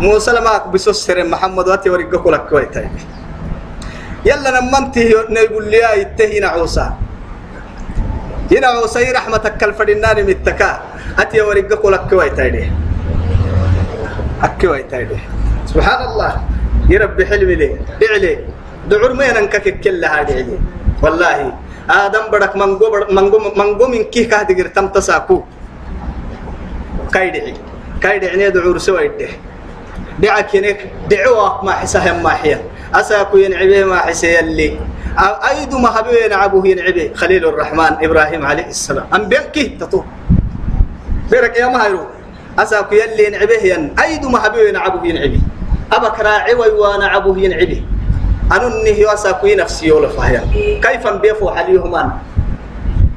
[0.01, 2.89] موسى لما بسوسر محمد واتي ورقك لك كويتاي
[4.25, 6.87] يلا نمنتي نقول لي يتهينا عوسى.
[8.53, 10.71] هنا عوسى رحمتك الفرنان متكا
[11.21, 12.73] أتي ورقك لك كويتاي
[14.43, 15.05] أكويتاي
[15.69, 16.33] سبحان الله
[16.89, 17.69] يربي حلمي لي.
[18.01, 18.33] دعلي
[18.89, 20.59] دعور ما ينكك كلها دعلي
[21.05, 21.53] والله.
[21.91, 25.45] آدم بدك منقو منقو منقو من كي كهدي تم تساكو
[27.13, 27.55] كايدعي.
[28.01, 29.29] كايدعي دعور سوى يده
[30.55, 30.79] ينك
[31.11, 32.61] دعوة ما حسها ما حيا.
[32.95, 34.77] أساكو ينعبه ما حسي اللي
[35.51, 39.07] أيد ما هبه ينعبه ينعبه خليل الرحمن إبراهيم عليه السلام.
[39.15, 40.03] أم بيكي تطو
[41.31, 42.05] بيرك يا مهيرو.
[42.59, 45.41] أساكو يلي ينعبه ين أيد ما هبه ينعبه ينعبه
[45.93, 47.83] أبك راعي وأنا عبه ينعبه
[48.53, 50.43] أنا إني أساكو نفسي يولا فهيا
[50.83, 52.11] كيف بيفو حليهمان؟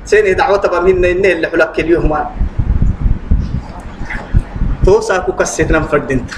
[0.06, 2.26] سيني دعوة بمهن إني اللي حلك اليهمان.
[4.86, 6.32] تو ساكو كسيتنا فردنت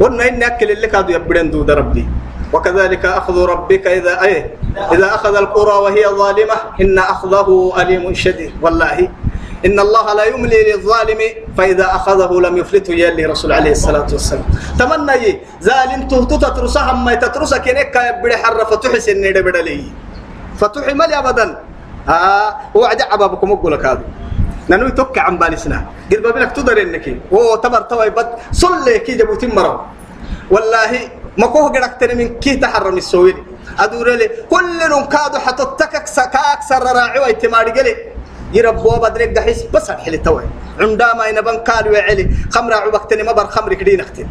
[0.00, 2.08] قلنا إن أكل اللي كادوا يبدن دود ربي.
[2.52, 4.54] وكذلك أخذ ربك إذا أيه
[4.92, 7.48] إذا أخذ القرى وهي ظالمة إن أخذه
[7.80, 8.52] أليم شديد.
[8.62, 9.08] والله
[9.66, 11.20] إن الله لا يملي للظالم
[11.58, 14.46] فإذا أخذه لم يفلته يلي رسول عليه الصلاة والسلام.
[14.78, 19.90] تمنى ظالم تهتو تترسها ما تترسها كنك يبدي حر فتحس النيد بدلي
[20.60, 21.46] فتحي ملي أبدا.
[22.08, 24.04] آه وعد عبابكم أقول لك هذا.
[24.68, 25.78] نانو يتوقع عن بالسنا.
[26.10, 27.06] قد بابنك تدر إنك.
[27.32, 29.80] هو تبر توي بد صلي كي جبوتين مرو
[30.50, 30.92] والله
[31.38, 33.36] ما كوه قدك من كي تحرم السويد
[33.78, 34.80] ادور لي كل
[35.12, 37.94] كادو حتى تكك سكاكسر راعي ويتماري قلي.
[38.52, 40.44] يربوا بدرك دحيس بس الحل توي.
[40.80, 41.56] عندما ينبن
[41.94, 42.24] يا علي.
[42.50, 44.28] خمر عبكتني ما بر خمر كدين اختن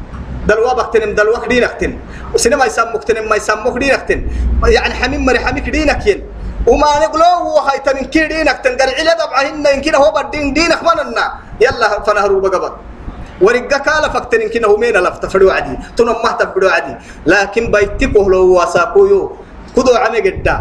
[0.47, 1.91] دلوا بكتنم دلوا كدين اختن
[2.33, 4.19] وسينما يسموك تنم ما يسموك دين اختن
[4.65, 6.19] يعني حميم مري حمي كدين اكين
[6.65, 11.25] وما نقولوا هاي تمن كي دينك تنقل علا دبعهن يمكن هو بدين دينك مننا.
[11.61, 12.73] يلا فنهروا بقبض.
[13.41, 15.77] ورقا كالا فكتن يمكن هو مين لفت فدو عدي.
[15.97, 16.93] تنم ما تفدو عدي.
[17.25, 19.21] لكن بيتكو لو واساقويو
[19.75, 20.55] كدو عمي قدا.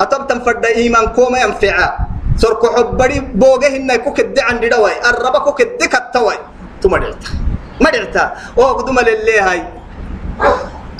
[0.00, 1.88] أتب تنفد إيمان كوما ينفعا
[2.38, 6.38] سركو حبري بوغه هنا كو كد عن دواي الربا كو كد كتواي.
[6.82, 7.30] ثم دعتا
[7.82, 8.24] ما دعتا
[8.58, 9.60] أو قدوم لله هاي.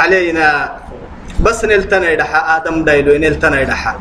[0.00, 0.48] علينا.
[1.40, 3.92] بس نلتنا يدحا آدم دايلو نلتنا يدحا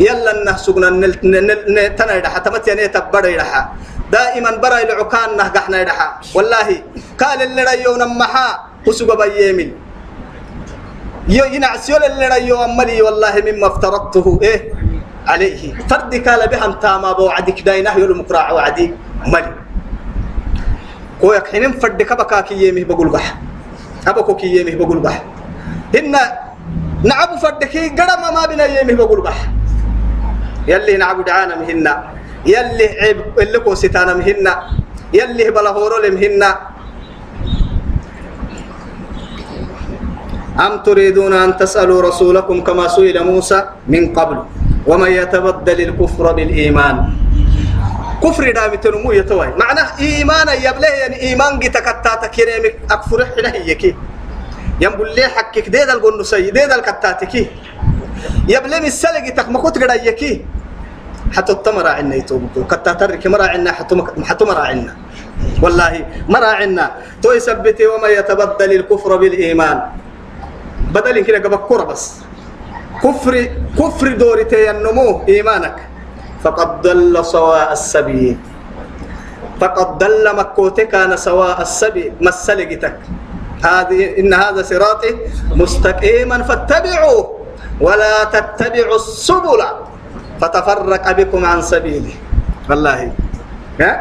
[0.00, 0.90] يلا نهسقنا
[1.24, 3.62] نلتنا يدحا تمت يعني تبرا يدحا.
[4.12, 6.08] دائما برا العكان نهقحنا يدحا.
[6.34, 6.68] والله
[7.20, 8.48] قال اللي رأيو نمحا
[8.86, 9.70] وسوق بيامل
[11.28, 14.72] يو ينعسيول اللي رأيو أملي والله مما افترضته إيه؟
[15.26, 15.60] عليه.
[15.90, 18.94] فرد قال بهم تاما بوعدك داينه يلو مقراع وعدي
[19.26, 19.52] ملي.
[21.20, 23.36] كويك حينين فرد كبكا كي يمه بقول بح.
[24.08, 25.22] أبكو كي يمه بقول بح.
[25.98, 26.16] إن
[27.04, 29.38] نعبو فرد كي قرم ما بنا يمه بقول بح.
[30.68, 31.92] يلي نعبو دعانا مهنا
[32.46, 34.52] يلي عيب اللي كو ستانا مهنا
[35.18, 36.50] يلي بلا هورو لمهنا
[40.66, 43.58] أم تريدون أن تسألوا رسولكم كما سئل موسى
[43.88, 44.38] من قبل؟
[44.86, 46.96] ومن يتبدل الكفر بالإيمان؟
[48.22, 53.94] كفر دام تنمو يتوي معناه إيمان يبله يعني إيمان جتكتات كريمك أكفر حنا هيك
[54.80, 57.34] ينبل لي حكك ديد القنو سي ديد الكتاتك
[58.48, 60.44] يبله السلق قد يكي
[61.32, 63.72] حتى التمر عنا يتوبكو كتاترك مرا عنا
[64.28, 64.96] حتى مرا عنا.
[65.62, 66.86] والله مرا عنا.
[67.22, 69.78] تو يثبتي ومن يتبدل الكفر بالإيمان.
[70.94, 72.24] بدل كده قبل بس.
[73.04, 73.34] كفر
[73.78, 75.76] كفر دورتي النمو إيمانك.
[76.44, 78.36] فقد ضل سواء السبيل.
[79.60, 82.12] فقد ضل مكوتك كان سواء السبيل.
[82.20, 82.98] مسلقتك
[83.64, 85.12] هذه إن هذا صراطي
[85.52, 87.38] مستقيما فاتبعوه.
[87.80, 89.62] ولا تتبعوا السبل.
[90.40, 92.14] فتفرق بكم عن سبيله
[92.70, 93.12] والله.
[93.80, 93.92] ها؟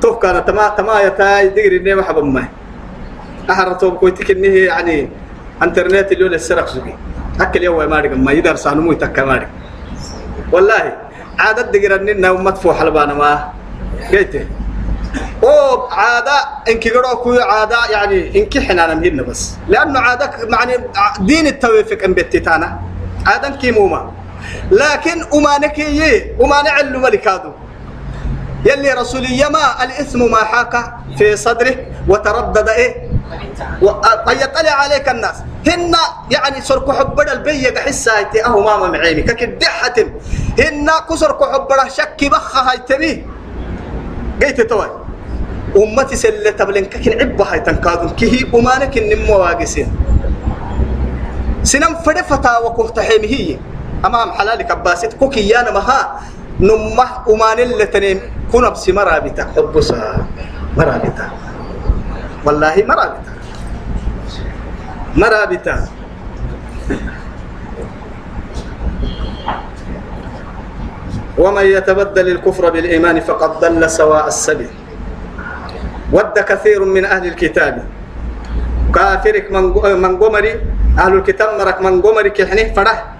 [0.00, 2.44] توف تما تما يتاي ديري نيم حبب ما
[3.50, 5.08] أحرتهم كويتك يعني
[5.62, 6.94] انترنت اللي ولا السرق سوقي
[7.40, 9.48] أكل يوم ما رجع ما عنه مو يتكلم
[10.52, 10.96] والله.
[11.38, 13.52] عادة دقيرة إننا مدفوع حلبانا ما.
[14.12, 14.46] قلت.
[15.42, 16.36] أو عادة.
[16.68, 19.56] انك قرأ عادة يعني انك حنا نمهن بس.
[19.68, 20.72] لأنه عادة معني
[21.20, 22.80] دين التوفيق إن بتتانا
[23.26, 24.10] عادة كيموما
[24.70, 27.50] لكن أمانك يي أمان علو ملكادو
[28.64, 31.76] يلي رسولي يما الإثم ما حاك في صدره
[32.08, 33.10] وتردد إيه؟
[34.26, 35.36] ويطلع عليك الناس.
[35.68, 35.94] هن
[36.30, 38.44] يعني سرق حبر البي حسا هايتي.
[38.44, 39.94] أهو ماما معيني ككدحة
[40.58, 43.26] هن كسرق حبر شك بخ هايتمي
[44.42, 44.90] قيت توي.
[45.76, 48.10] أمتي سلة تبلن ككن عبها هايتن كادون.
[48.16, 49.88] كهي أمانك النمو واقسين
[51.62, 53.56] سنم فدي فتاوى كفتحيمي هي.
[54.04, 56.20] أمام حلالك أباسيت كوكي يانا مها
[56.60, 58.20] نمه أمان اللي تنين
[58.52, 59.44] كنا بسي مرابطة.
[59.56, 60.26] حبسها
[60.76, 61.26] مرابطة.
[62.44, 63.32] والله مرابطة.
[65.16, 65.76] مرابطة.
[71.38, 74.70] ومن يتبدل الكفر بالإيمان فقد ضل سواء السبيل.
[76.12, 77.84] ود كثير من أهل الكتاب.
[78.94, 79.64] كافرك من
[79.98, 80.52] من قمري.
[80.98, 83.13] أهل الكتاب مرك من قمري كحنه فرح.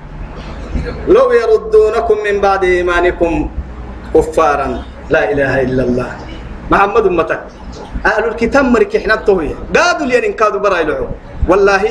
[0.85, 3.32] لو يردونكم من بعد إيمانكم
[4.14, 4.68] كفارا
[5.11, 6.11] لا إله إلا الله.
[6.70, 7.43] محمد أمتك.
[8.05, 11.09] أهل الكتاب مرك إحنا الطوية قادوا لين كادوا برا يلعو
[11.49, 11.82] والله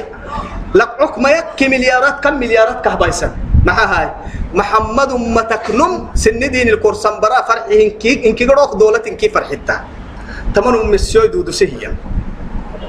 [0.78, 3.32] لقعك ما يك مليارات كم مليارات كهبايسن
[3.66, 4.08] مع هاي.
[4.54, 9.76] محمد أمتك نم سن دين الكورسان برا فرح إنكي إنكي قروك دولة إنكي فرحتا
[10.54, 11.98] تمن أم السيوي دودو سهيا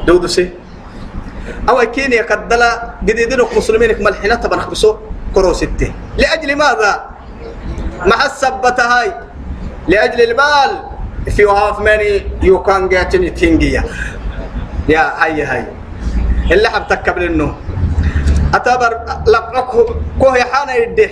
[0.05, 0.53] دودو سه
[1.69, 5.14] أو كين يكدلا جديدين مسلمين ملحنا تبنخ بسو.
[5.35, 5.93] كرو ستة.
[6.19, 7.11] لأجل ماذا؟
[8.07, 9.15] مع السبة هاي.
[9.89, 10.71] لأجل المال.
[11.27, 12.11] If you have many
[12.43, 13.63] you can get anything
[14.89, 15.65] يا هاي هاي.
[16.51, 17.57] اللي حبتك قبل النوم
[18.55, 19.87] أتبر لقعك
[20.19, 21.11] كوه حانا يده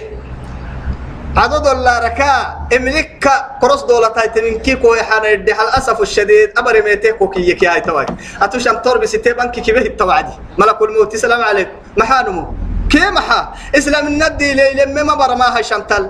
[1.37, 2.33] عدد الله ركا
[2.77, 3.29] املك
[3.61, 6.59] كروس دولة تايتمين كي كوه حانا يده الأسف الشديد.
[6.59, 8.07] أبر ميتك وكي يكي هاي تواي.
[8.43, 11.15] أتوش أم تور بستي بانكي كي به التوعدي ملك الموت.
[11.15, 11.73] السلام عليكم.
[11.97, 12.55] محانمو.
[12.93, 13.41] كي محا
[13.79, 16.05] إسلام الندي ليلة ما برما هاي شمتل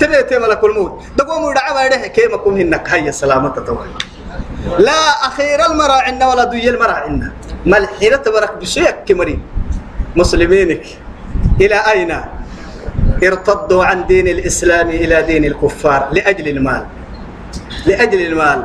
[0.00, 3.90] تبي تي ملك الموت دقوم دعوا يده كي ما كون هنك هاي السلامة تواي
[4.78, 7.32] لا أخير المرا عنا ولا دوي المرا عنا
[7.66, 9.38] ملحينة تبرك بشيك كمري.
[10.16, 10.84] مسلمينك
[11.60, 12.12] إلى أين؟
[13.22, 16.82] ارتدوا عن دين الإسلام إلى دين الكفار لأجل المال.
[17.86, 18.60] لأجل المال.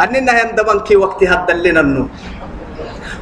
[0.00, 2.08] أننا يندبن كي وقت هدلنا النو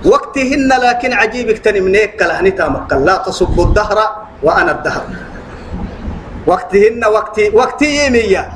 [0.04, 3.98] وقتهن لكن عجيبك تنمنيك كلهني تامك لا تصبوا الدهر
[4.42, 5.04] وأنا الدهر.
[6.46, 8.52] وقتهن وقت وقت يمية.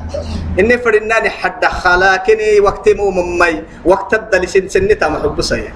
[0.59, 3.63] إني فرناني حد خلاكني وقت مو ممي.
[3.85, 5.73] وقت الدل سن سنتا محب سيا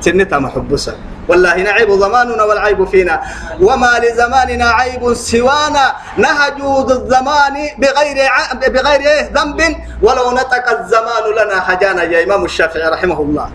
[0.00, 0.96] سنتا محب سيا
[1.28, 3.20] والله نعيب زماننا والعيب فينا.
[3.60, 5.86] وما لزماننا عيب سوانا.
[6.16, 8.52] نهجود الزمان بغير ع...
[8.56, 9.60] بغير إيه ذنب.
[10.02, 12.02] ولو نطق الزمان لنا حجانا.
[12.02, 13.48] يا إمام الشافعي رحمه الله.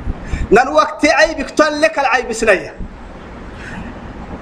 [0.51, 2.73] نن وقت عيبك لك العيب سنية.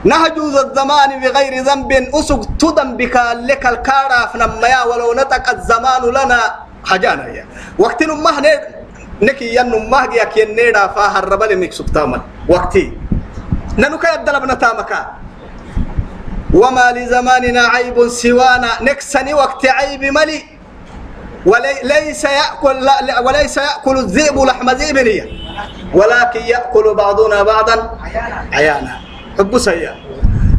[0.03, 6.41] نهجوز الزمان بغير ذنب أسق تدم بك لك الكارا فنما ولو نطق الزمان لنا.
[6.85, 7.45] حجانا يا.
[7.79, 8.35] وقت نمه
[9.21, 12.97] نكي ين نمه يا كي نيدا فاهر ربل ميك سبتامل وقتي.
[13.77, 15.01] ننك يبدل ابن تامكا
[16.53, 18.71] وما لزماننا عيب سوانا.
[18.81, 20.52] نكسني وقت عيب ملي.
[21.45, 24.97] وليس يأكل لا وليس يأكل الذئب لحم ذئب
[25.93, 27.99] ولكن يأكل بعضنا بعضا
[28.51, 28.93] عيانا.
[29.37, 29.95] حب سيا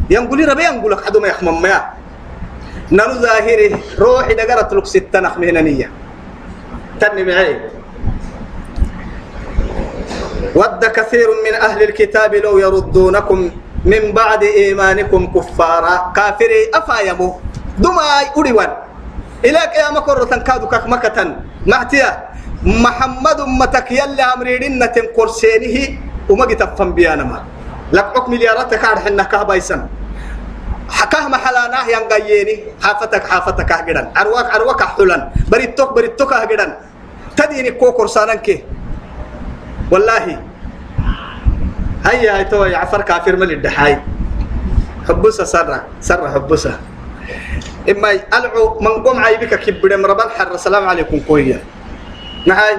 [0.09, 1.89] ينقولي ربي ينقول لك ما يخمم ما
[2.91, 5.91] نانو ظاهري روحي دقرت لك ستة نخمة نية.
[6.99, 7.59] تني معي.
[10.55, 13.51] ود كثير من أهل الكتاب لو يردونكم
[13.85, 16.13] من بعد إيمانكم كفارا.
[16.15, 17.39] كافري أفايمو.
[17.77, 18.84] دماي أريوان
[19.45, 21.17] إلىك يا مكرة كادو كك مكة
[21.69, 22.09] معتيا
[22.65, 25.77] محمد متك يلي أمريدين نتن قرسينه
[26.29, 27.39] وما جتفهم بيانما
[27.93, 29.81] لك حكم مليارات كار حنا كهبايسن.
[30.89, 36.71] حكاه محلانا ينقيني حافتك حافتك هجدان أرواك أرواك حلان بريتوك بريتوك هجدان
[37.37, 38.65] تديني كوكور سانك
[39.91, 40.41] والله.
[42.05, 44.01] هيا هاي توي عفر كافر من الدحاي.
[45.07, 45.85] حبوسة سرة.
[46.01, 46.73] سرة حبوسة.
[47.89, 51.59] إما ألعو من قوم عيبك كبر مربان حر السلام عليكم كويا
[52.45, 52.75] نهاي.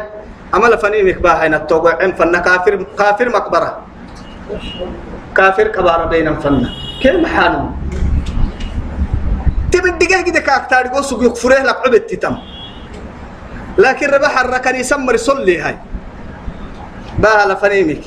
[0.55, 3.71] أما لفنيمك باهي نتوقع عم فن كافر كافر مقبرة.
[5.37, 6.67] كافر كبار بين فن.
[7.03, 7.77] كيف حالهم؟
[9.73, 12.37] تبي الدقيقة كده كاكتاري قوسو يكفره لك عبد تتم.
[13.79, 15.77] لكن ربح الركني سمر صلي هاي.
[17.19, 18.03] باها لفنيمك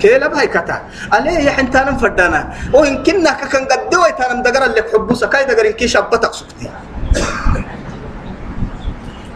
[0.00, 0.76] كيلا باي كتا
[1.12, 2.40] عليه يا حنتان فدانا
[2.72, 6.66] وإن كنا كان قد دوي تانم دقر لك حبوسا كاي دقر إن كيش أبتك سكتي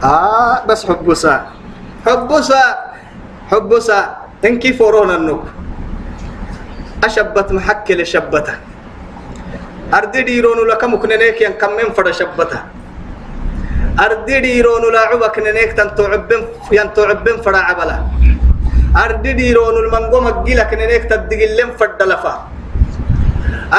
[0.04, 1.34] آه بس حبوسا
[2.06, 2.62] حبوسا
[3.50, 4.00] حبسا
[4.44, 5.44] إنكي فورونا النوك
[7.04, 8.56] أشبت محكل شبته
[9.94, 12.60] أردي ديرون لك مكننيك ين كم من فرد شبته
[14.00, 16.40] أردي ديرون لا عبك ننيك تنتعبن
[16.72, 17.98] ينتعبن فرد عبلا.
[18.94, 22.34] أردي ديرون المنقوم أجيلك ننيك تدقلن فرد لفا.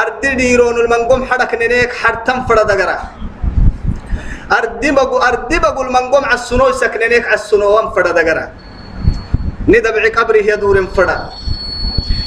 [0.00, 2.96] أردي ديرون المنقوم حرك ننيك حرتم فرد دقرا.
[4.58, 8.44] أردي بقو أردي بقو المنقوم عالسنو سكننيك عالسنو وان فرد دقرا.
[9.72, 11.10] ندبعي قبره يدور فرد.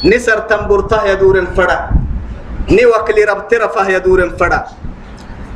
[0.09, 1.81] نسر تنبرته يدور فرد.
[2.75, 4.65] ني وكلي ربت رفاه يدور فرد.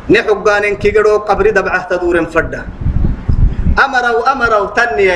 [0.09, 2.53] ني حقان كيغدو قبري دبعه تدور فرد.
[3.85, 5.09] أمروا أمروا تني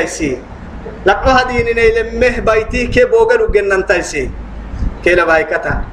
[0.96, 4.30] يسي لقو هديني نيلمه بايتي كي بوغلو جنن تايسي
[5.04, 5.84] كيلا باي كتا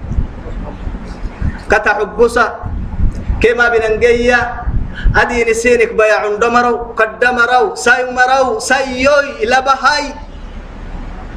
[1.72, 2.46] كتا حبوسا
[3.42, 4.40] كما بننجيا
[5.16, 10.06] هديني سينك بايا عندمرو قدمرو سايمرو سايوي لبهاي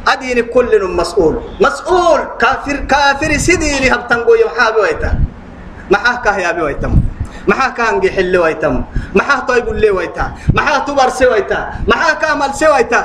[0.09, 5.11] أديني كل مسؤول مسؤول كافر كافر سيديني هبتنقو يحابي ويتا
[5.91, 6.93] محاه كهيا بي ويتم
[7.49, 13.03] محاه كانجي حل ويتم محاه طيب اللي ويتا محاه تبر سويتا محاه كامل سويتا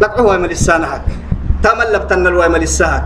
[0.00, 1.02] لك هو يمل السانهك
[1.62, 3.04] تامل لبتن الوي مل الساهك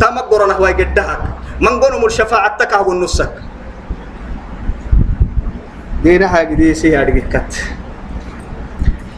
[0.00, 1.18] تامل قرنه هو يقدهك
[1.60, 3.32] من قنم الشفاعة تكه والنسك
[6.02, 7.52] دينا حاجة دي سيادة كت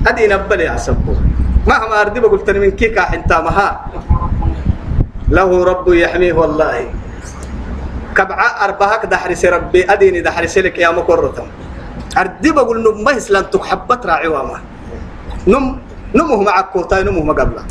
[0.07, 1.16] أدينا بلي عصبه
[1.66, 3.68] مهما أردي بقول من كيكا حنتا مها
[5.29, 6.91] له رب يحميه والله.
[8.16, 9.87] كبعة أربعك دحرس ربي.
[9.93, 11.47] أديني دحرس لك يا مكرتم
[12.18, 14.59] أردي بقول نم ما إسلام تحبت راعي وما
[15.47, 15.79] نم
[16.15, 17.65] نمه معك كوتاي نمه ما قبله.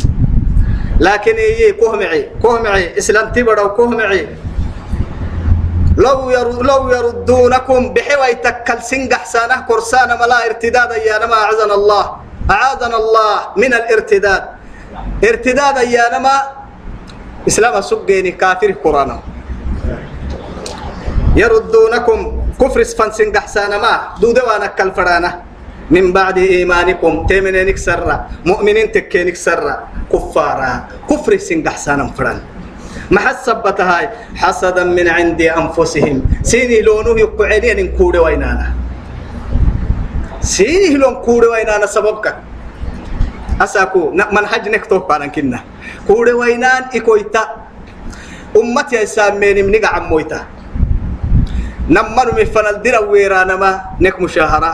[1.00, 2.98] لكن إيه كوه معي كوه معي.
[2.98, 4.28] إسلام تبرا وكوه معي.
[5.98, 12.06] لو يرد لو يردونكم بحوي تكل سنجح سانه كرسانه ملا ارتداد يا نما أعزنا الله.
[12.52, 14.44] أعاذنا الله من الارتداد.
[15.24, 16.36] ارتداد يا نما
[17.48, 19.20] إسلام سجيني كافر قرآن
[21.36, 22.20] يردونكم
[22.62, 23.94] كفر فانسن قحسان ما.
[24.22, 25.49] دودوانا كالفرانة
[25.90, 30.74] من بعد إيمانكم تيمنينك سرة مؤمنين تكينك سرة كفارا
[31.10, 32.40] كفر سن قحسان فران
[33.10, 36.46] ما حسبت هاي حسدا من عند أنفسهم.
[36.46, 38.68] سيني لونه يقعدين كود وينانا.
[40.42, 42.26] سيني لون كود وينانا سببك.
[43.62, 45.60] أساكو منهج نكتوب بارن كنا.
[46.08, 47.44] كود وينان إكويتا
[48.58, 50.42] أمتي يسامين من عمويتا
[51.90, 52.96] نمر من فنال دير
[54.02, 54.74] نك مشاهرة.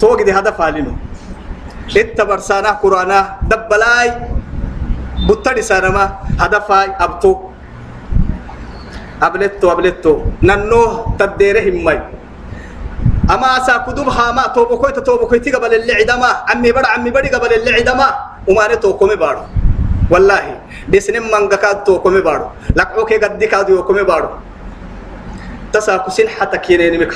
[0.00, 0.92] توقدي هدف علينو
[1.96, 3.18] اتبر سانا قرانا
[3.50, 4.08] دبلاي
[5.28, 6.04] بطري سانا ما
[6.40, 7.32] هدفاي أبتو.
[9.22, 10.12] أبلتو أبلتو.
[10.42, 10.82] ننو
[11.18, 12.00] تديره همي
[13.30, 17.28] أما أسا كدوب هاما توبو كويتا توبو كويتي قبل اللي عدما عمي بڑا عمي بڑي
[17.28, 18.08] قبل اللي عدما
[18.48, 19.42] وماني توكمي بارو
[20.10, 24.28] والله دسنم من قكاد توكمي بارو لقعوكي قد كادو يوكمي بارو
[25.72, 27.12] تساكو سن حتى كينين مك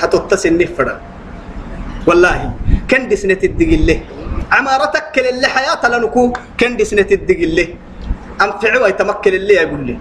[2.06, 2.52] والله
[2.90, 4.00] كن دسنة الدقلة
[4.52, 7.68] عمارتك كل اللي حياة لنكو كن دسنة الدقلة
[8.42, 9.96] أم فعوا يتمكن اللي يقول لي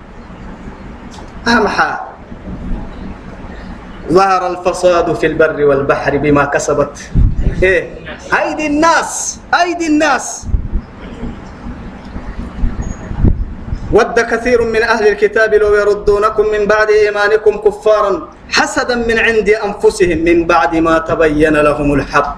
[1.48, 1.68] أهم
[4.12, 7.12] ظهر الفساد في البر والبحر بما كسبت.
[7.64, 7.90] إيه؟
[8.34, 10.51] أيدي الناس أيدي الناس.
[13.92, 20.18] ود كثير من أهل الكتاب لو يردونكم من بعد إيمانكم كفارا حسدا من عند أنفسهم
[20.28, 22.38] من بعد ما تبين لهم الحق.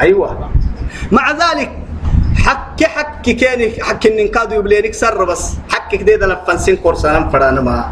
[0.00, 0.50] أيوة.
[1.12, 1.70] مع ذلك
[2.46, 5.42] حك حك كان حك إن كادوا يبلينك سر بس.
[5.68, 7.90] حك كده لفن سين كورسان فرانا ما.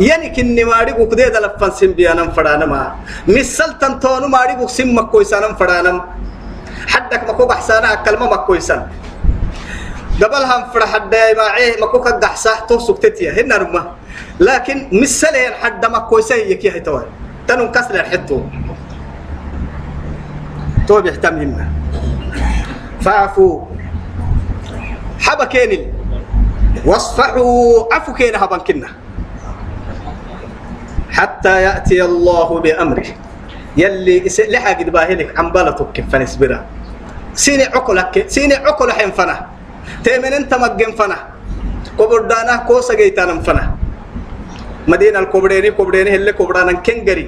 [0.00, 2.94] يعني كن ماري بوك ده لفن سين بيانا فرانا ما.
[3.28, 6.04] مثل تنتونو ماري بوك سين مكويسان فرانا
[6.92, 8.86] حدك مكو بحسانا كلمة مكويسان
[10.22, 10.96] قبل هم فرح
[11.36, 13.92] معيه ما كوكا دحسة تو سكتتيا هنا رما
[14.40, 17.04] لكن مثلين حد ما كويسي يكي هي توي
[17.48, 18.40] تنو كسر الحتو
[20.88, 21.68] تو بيهتم هنا.
[23.00, 23.64] فاعفوا
[25.20, 25.92] حبكين
[26.84, 28.88] واصفحوا عفو كين هبن كنا.
[31.10, 33.06] حتى يأتي الله بأمره.
[33.76, 36.66] يلي لحق دباهلك عن بلتك فنسبرا
[37.34, 39.46] سيني عقلك سيني عقل حين فنا
[40.04, 41.18] تيمن انت مجن فنا
[41.98, 43.64] كبردانا كوسا جيتانا فنا
[44.88, 47.26] مدينة الكبريني كبريني اللي كبرانا كنجري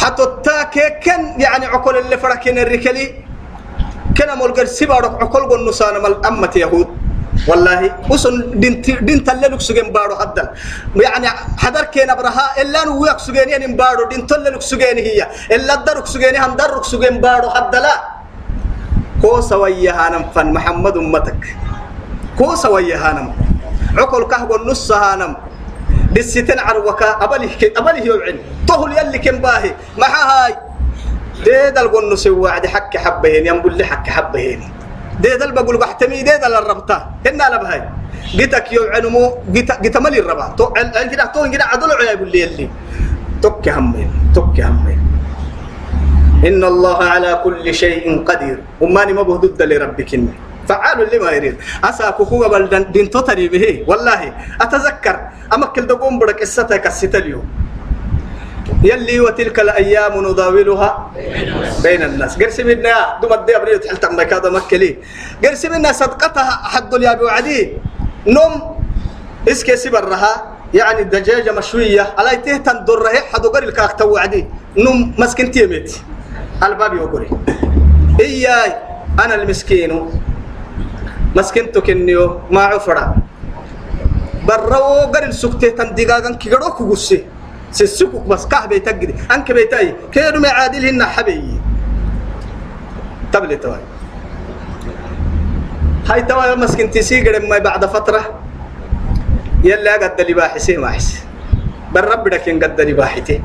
[0.00, 3.06] حتى تاك كن يعني عقل اللي فركين الركلي
[4.16, 6.88] كنا مولقر سبارك عقل قنصانا مال أمة يهود
[7.48, 7.80] والله
[8.10, 10.44] وصل دين دين تللك سجن بارو حدا
[10.96, 11.28] يعني
[11.62, 15.20] حدر كينا برها إلا نويك سجن يعني بارو دين تللك سجن هي
[15.54, 17.94] إلا درك سجن هم درك سجن بارو حدا لا
[19.22, 21.42] كوسا ويهانم فن محمد أمتك
[22.38, 23.28] كوسا ويهانم
[23.98, 25.36] عقل كهو النص هانم
[26.12, 28.36] دستن عروكا أبله أبله يوعن
[28.68, 30.52] طهل يلي كم باهي ما هاي
[31.44, 34.60] ديد القنو سوى عدي حك حبهين ينبل حك حبهين
[35.20, 36.96] ديد البقول بحتمي ديد الربطة
[37.26, 37.82] هنا لبهاي
[38.36, 42.40] جيتك يوعن مو جيت جيت مالي الربا تو أنا كده تو كده عدل يقول لي
[42.40, 42.68] يلي
[43.42, 45.11] توك همين توك همين
[46.42, 48.58] إن الله على كل شيء قدير.
[48.82, 50.34] وماني ما بهدد لربك إني.
[50.68, 51.56] فعال لما يريد.
[51.84, 53.86] أساك هو بلدن دين تطري به.
[53.86, 54.20] والله
[54.60, 55.16] أتذكر.
[55.54, 57.46] أما كل دقوم بدك إستك اليوم.
[58.82, 60.90] يلي وتلك الأيام نداولها
[61.82, 62.34] بين الناس.
[62.34, 64.98] قرس منا دوم الدي أبريد تحلت عمك هذا مكلي.
[65.44, 67.78] قرس منا صدقتها حد يا بوعدي
[68.26, 68.52] نوم
[69.46, 70.32] إسكي سبرها.
[70.74, 72.14] يعني الدجاجة مشوية.
[72.18, 73.30] على تهتن درها.
[73.30, 74.46] حدو قري الكاك توعدي.
[74.78, 75.90] نوم مسكن تيمت
[76.62, 77.28] الباب يقولي
[78.20, 78.70] إياي
[79.24, 79.92] أنا المسكين.
[81.36, 83.16] مسكنتك إنيو ما عفرا.
[84.48, 87.24] برو قري السكتة تندقاقا كيقرو كوكسي
[87.72, 91.60] سسكو بس كه بيتك أنك بيتاي كيرو ما عادل هنا حبي.
[93.32, 93.80] تبلي توي
[96.08, 98.22] هاي توي مسكن تسيقر ما بعد فترة.
[99.64, 101.22] يلا قد اللي باحسي ما حس
[101.94, 103.40] بالرب لكن قد اللي باحتي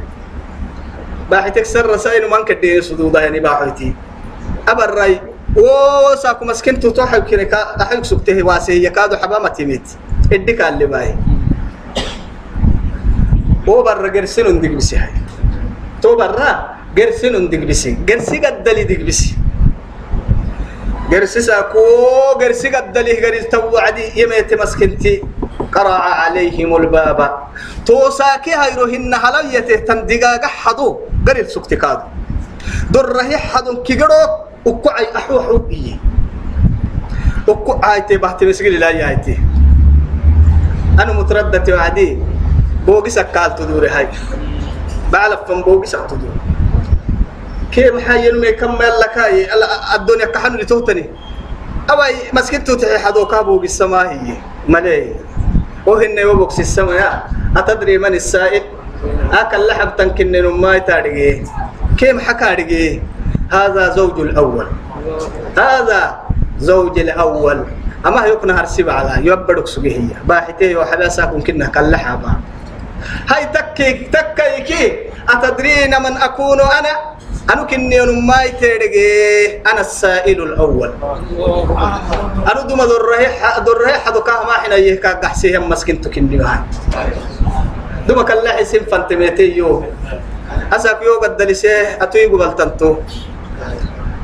[1.32, 3.94] باحتك سر رسائل من كدين صدودا يعني باحتي
[4.68, 5.20] أبر راي
[5.58, 9.82] oo saaku maskintu to xawkine ka xawk sugtay waase yakado xabama timit
[10.30, 11.10] idika alle bay
[13.66, 15.14] oo barra gersinun digbisi hay
[16.02, 19.34] to barra gersinun digbisi gersi gaddali digbisi
[21.10, 21.82] gersi saaku
[22.38, 25.14] gersi gaddali garis tawadi yemete maskinti
[25.68, 27.20] قرع عليهم الباب
[27.86, 30.90] تو ساكي هيرو هن هليته تندقاق حدو
[31.28, 32.00] قريل سكتكاد
[32.90, 34.24] دره حدو كيقرو
[34.66, 35.96] وكعي أحوح إيه
[37.48, 39.40] وكعي تبحت مسجل لا يأتي
[41.00, 42.18] أنا متردد وعدي
[42.88, 44.08] بوقي سكال تدور هاي.
[45.12, 46.36] بعلف فم بوقي سك تدور.
[47.72, 49.48] كيف حيين ما يكمل لك هاي.
[49.96, 51.10] الدنيا كحن لتوتني.
[51.90, 55.16] أباي مسكت تحي حدوكا بوقي السماء هي ملي.
[55.86, 58.64] وهن يوبكس السماء أتدري من السائل؟
[59.34, 61.44] أكل لحب تنكن ما يتارجي
[61.98, 63.02] كيف حكارجي
[63.52, 64.68] هذا زوج الأول.
[65.58, 66.02] هذا
[66.60, 67.66] زوج الأول.
[68.06, 72.32] أما يكون هرسب على يبرك سجيه باحته وحباسكم كنا كاللحابا.
[73.30, 74.84] هاي تكي تكيكي.
[75.30, 76.94] أتدرين من أكون أنا؟
[77.54, 80.92] أنا كني ما يترجع أنا السائل الأول.
[82.52, 83.24] أنا دوما درره
[83.64, 86.60] درره حدو كه ما حنا يهكا قحسيه مسكين تكني هاي
[88.08, 89.84] دوما كلا حسين فانتميتي يو.
[90.72, 93.04] أساك يو قد لسه أتوي قبل تنتو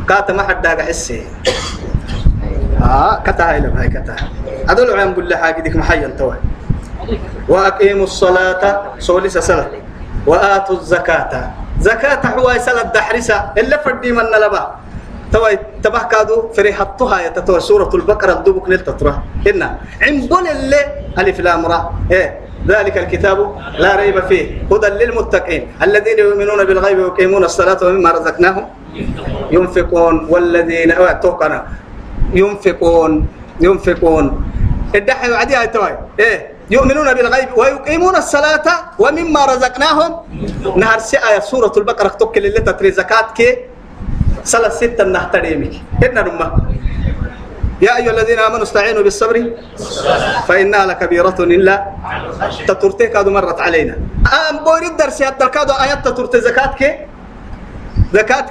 [0.08, 1.28] كاتا ما حد داق حسي.
[2.84, 4.16] آه كتا هاي لم هاي كتا.
[4.72, 6.40] أدل عم بقول حاجة ديك محيا توي.
[7.52, 8.64] وأقيموا الصلاة
[9.00, 9.68] سوليس صلاة
[10.28, 11.52] وآتوا الزكاة.
[11.80, 14.76] زكاة حواي سلة دحرسة إلا فردي من نلبا.
[15.32, 19.62] توي تبه كادو فريحتها يتتوى سورة البقرة الدبك نلتطرة إن
[20.02, 20.82] عمبول اللي
[21.18, 21.94] ألف لام را.
[22.12, 22.43] إيه.
[22.68, 23.38] ذلك الكتاب
[23.80, 24.46] لا ريب فيه.
[24.72, 25.68] هدى للمتقين.
[25.84, 28.66] الذين يؤمنون بالغيب ويقيمون الصلاة ومما رزقناهم
[29.52, 30.16] ينفقون.
[30.30, 31.60] والذين توقنا
[32.34, 33.12] ينفقون.
[33.62, 34.26] ينفقون.
[34.96, 36.54] الدحي وعديها توي إيه.
[36.70, 38.68] يؤمنون بالغيب ويقيمون الصلاة
[39.00, 40.12] ومما رزقناهم.
[40.76, 43.58] نهر سئة سورة البقرة تكل اللي تتري زكاة كي.
[44.44, 45.74] صلاة ستة نهتريمك
[46.04, 46.48] إن رمى.
[47.84, 49.36] يا أيها الذين آمنوا استعينوا بالصبر
[50.48, 51.76] فإنها لكبيرة إلا
[52.68, 53.96] تترتي كادو مرت علينا.
[54.50, 56.40] أم بوري الدرس يا كادو آيات تترتي.
[56.42, 56.72] زكاة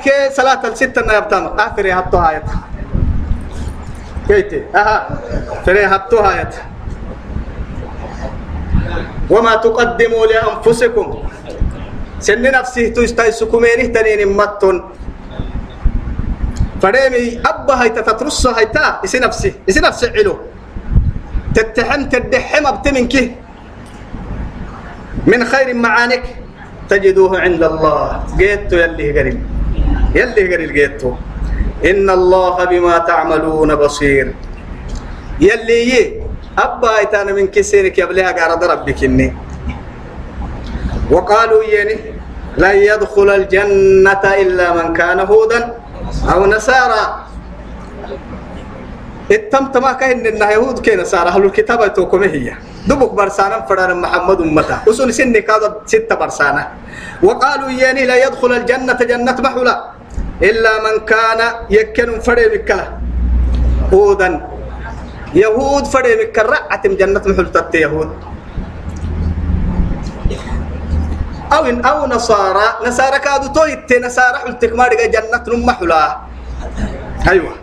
[0.04, 2.48] كي؟ صلاة الستة نيبتام آخر يهبتو آيات.
[4.28, 5.08] كيتي؟ أها
[5.66, 6.54] فري هبتو آيات.
[9.30, 11.06] وما تقدموا لأنفسكم.
[12.20, 14.76] سن نفسه تستيسكم إنه تنين متن
[16.82, 20.34] فريمي أبا تترص هاي تا إسي نفسي إسي نفسي علو.
[21.54, 23.14] تتحم تدحم أبتمنك.
[25.30, 26.24] من خير معانك
[26.90, 27.98] تجدوه عند الله.
[28.34, 29.38] جيتو يلي قريب.
[30.18, 31.10] يلي قريب جيتو.
[31.86, 34.34] إن الله بما تعملون بصير.
[35.38, 36.06] يلي يه
[36.58, 39.28] أبا إتانا من كسينك يبليها قارد ربك إني.
[41.14, 41.96] وقالوا يني
[42.58, 45.81] لن يدخل الجنة إلا من كان هودا.
[46.32, 47.04] أو نصارى.
[49.30, 51.28] التم تما كاين إن يهود كي نصارى.
[51.28, 52.52] أهل الكتاب توكم هي.
[52.88, 54.76] دبك برسانا فرار محمد أمتا.
[54.86, 56.64] وصل سن كذا ستة برسانا.
[57.22, 59.76] وقالوا يني لا يدخل الجنة جنة محولا.
[60.42, 61.40] إلا من كان
[61.70, 62.86] يكن فري بكلا
[63.92, 64.30] هودا.
[65.34, 68.10] يهود فريم كرعة جنة محلتة يهود
[71.52, 72.66] أو إن أو نصارى.
[72.86, 76.04] نصارى كادو تويت نصارى حلتك ما جنة محلا
[77.28, 77.54] أيوة.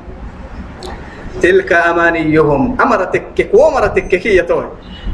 [1.41, 2.77] تلك أمانيهم.
[2.81, 4.67] أمرتك ومرتك كي يتوي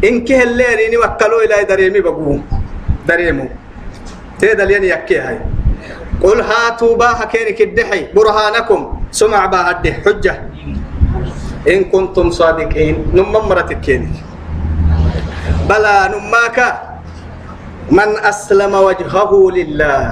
[0.03, 2.39] إن كه الليل إني وكلوا إلى دريمي بقوم.
[3.07, 3.47] دريمو.
[4.39, 5.39] تيدا لين يكي هاي.
[6.23, 8.81] قل هاتوا باها كينك الدحي برهانكم.
[9.11, 10.35] سمع باها الدح حجة.
[11.67, 13.11] إن كنتم صادقين.
[13.13, 14.11] نم مرتك كينك
[15.69, 16.59] بلى نماك.
[17.91, 20.05] من أسلم وجهه لله.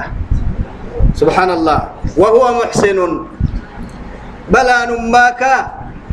[1.14, 1.80] سبحان الله
[2.18, 3.00] وهو محسن.
[4.54, 5.42] بلى نماك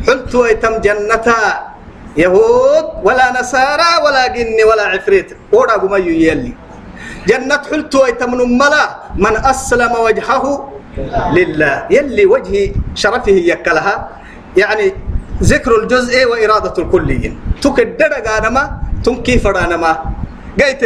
[0.07, 1.41] حلت ويتم جنتا
[2.17, 5.53] يهود ولا نصارى ولا جن ولا عفريت.
[5.53, 6.53] ورا ما يلي.
[7.29, 8.83] جنة حلت ويتم نملا
[9.17, 10.43] من أسلم وجهه
[11.37, 11.75] لله.
[11.93, 13.95] يلي وجهي شرفه يكلها.
[14.57, 14.85] يعني
[15.41, 18.11] ذكر الجزء وإرادة الكلي تكدر
[18.51, 18.63] ما
[18.99, 19.91] تنكي فرانما
[20.59, 20.81] قيت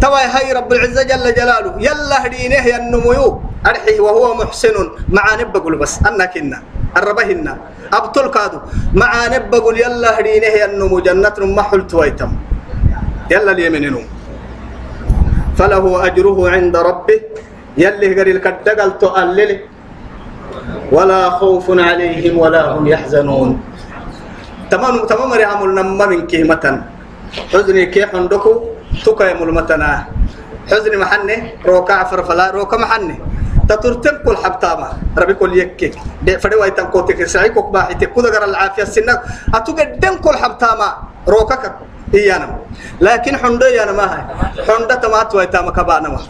[0.00, 1.72] توا هاي رب العزة جل جلاله.
[1.86, 4.76] يلا هدينه ينمو أرحيه وهو محسن.
[5.08, 5.94] مع نبقل بس.
[6.08, 6.58] أنك إنا
[6.96, 7.46] الربهن
[7.92, 8.58] أبطل كادو.
[8.94, 10.96] مع نبقل يلا هدينه ينمو.
[11.06, 12.32] جنة محل تويتم
[13.32, 14.02] يلا اليمنينو
[15.58, 17.20] فله أجره عند ربه.
[17.78, 19.52] يلي قري الكدقل تؤلل
[20.92, 23.50] ولا خوف عليهم ولا هم يحزنون.
[24.70, 26.64] تمام تمام ريعمل نما من كيمة
[27.52, 28.54] حزني كيف عندكم
[29.04, 30.04] تكا يمل متنا
[30.70, 31.36] حزني محنة
[31.66, 33.18] روكا عفر فلا روكا محنة.
[33.68, 34.88] تترتم كل حبتاما
[35.18, 35.92] ربي كل يكي.
[36.40, 39.20] فدي وايتم كوتك سعيكوك باحي تكودا غير العافية السنة.
[39.54, 39.84] أتوقع
[40.24, 40.88] كل حبتاما
[41.28, 41.56] روكا
[42.14, 42.58] إيانا.
[43.00, 44.20] لكن حندو إيانا ما هي
[44.64, 46.20] حندو تمات وايتام كبانا ما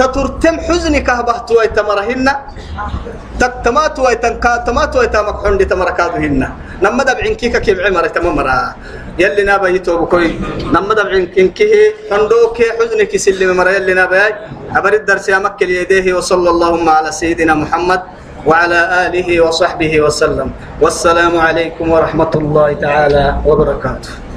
[0.00, 2.26] تترتم حزنك هبهت وايتام رهن
[3.40, 6.42] تتمات وايتام كا تمات وايتام حندو تمركادهن
[6.82, 8.58] نما دبعين كيكا كيف عمر تممرا.
[9.20, 10.40] يلي نابا يتوب كوي.
[10.72, 11.70] نما دبعين كيكي
[12.08, 14.22] حندو كي حزنك سلم مرا يلي نابا
[14.72, 18.00] أبر الدرس يا مكة يديه وصلى اللهم على سيدنا محمد
[18.48, 20.48] وعلى آله وصحبه وسلم.
[20.80, 24.29] والسلام عليكم ورحمة الله تعالى وبركاته.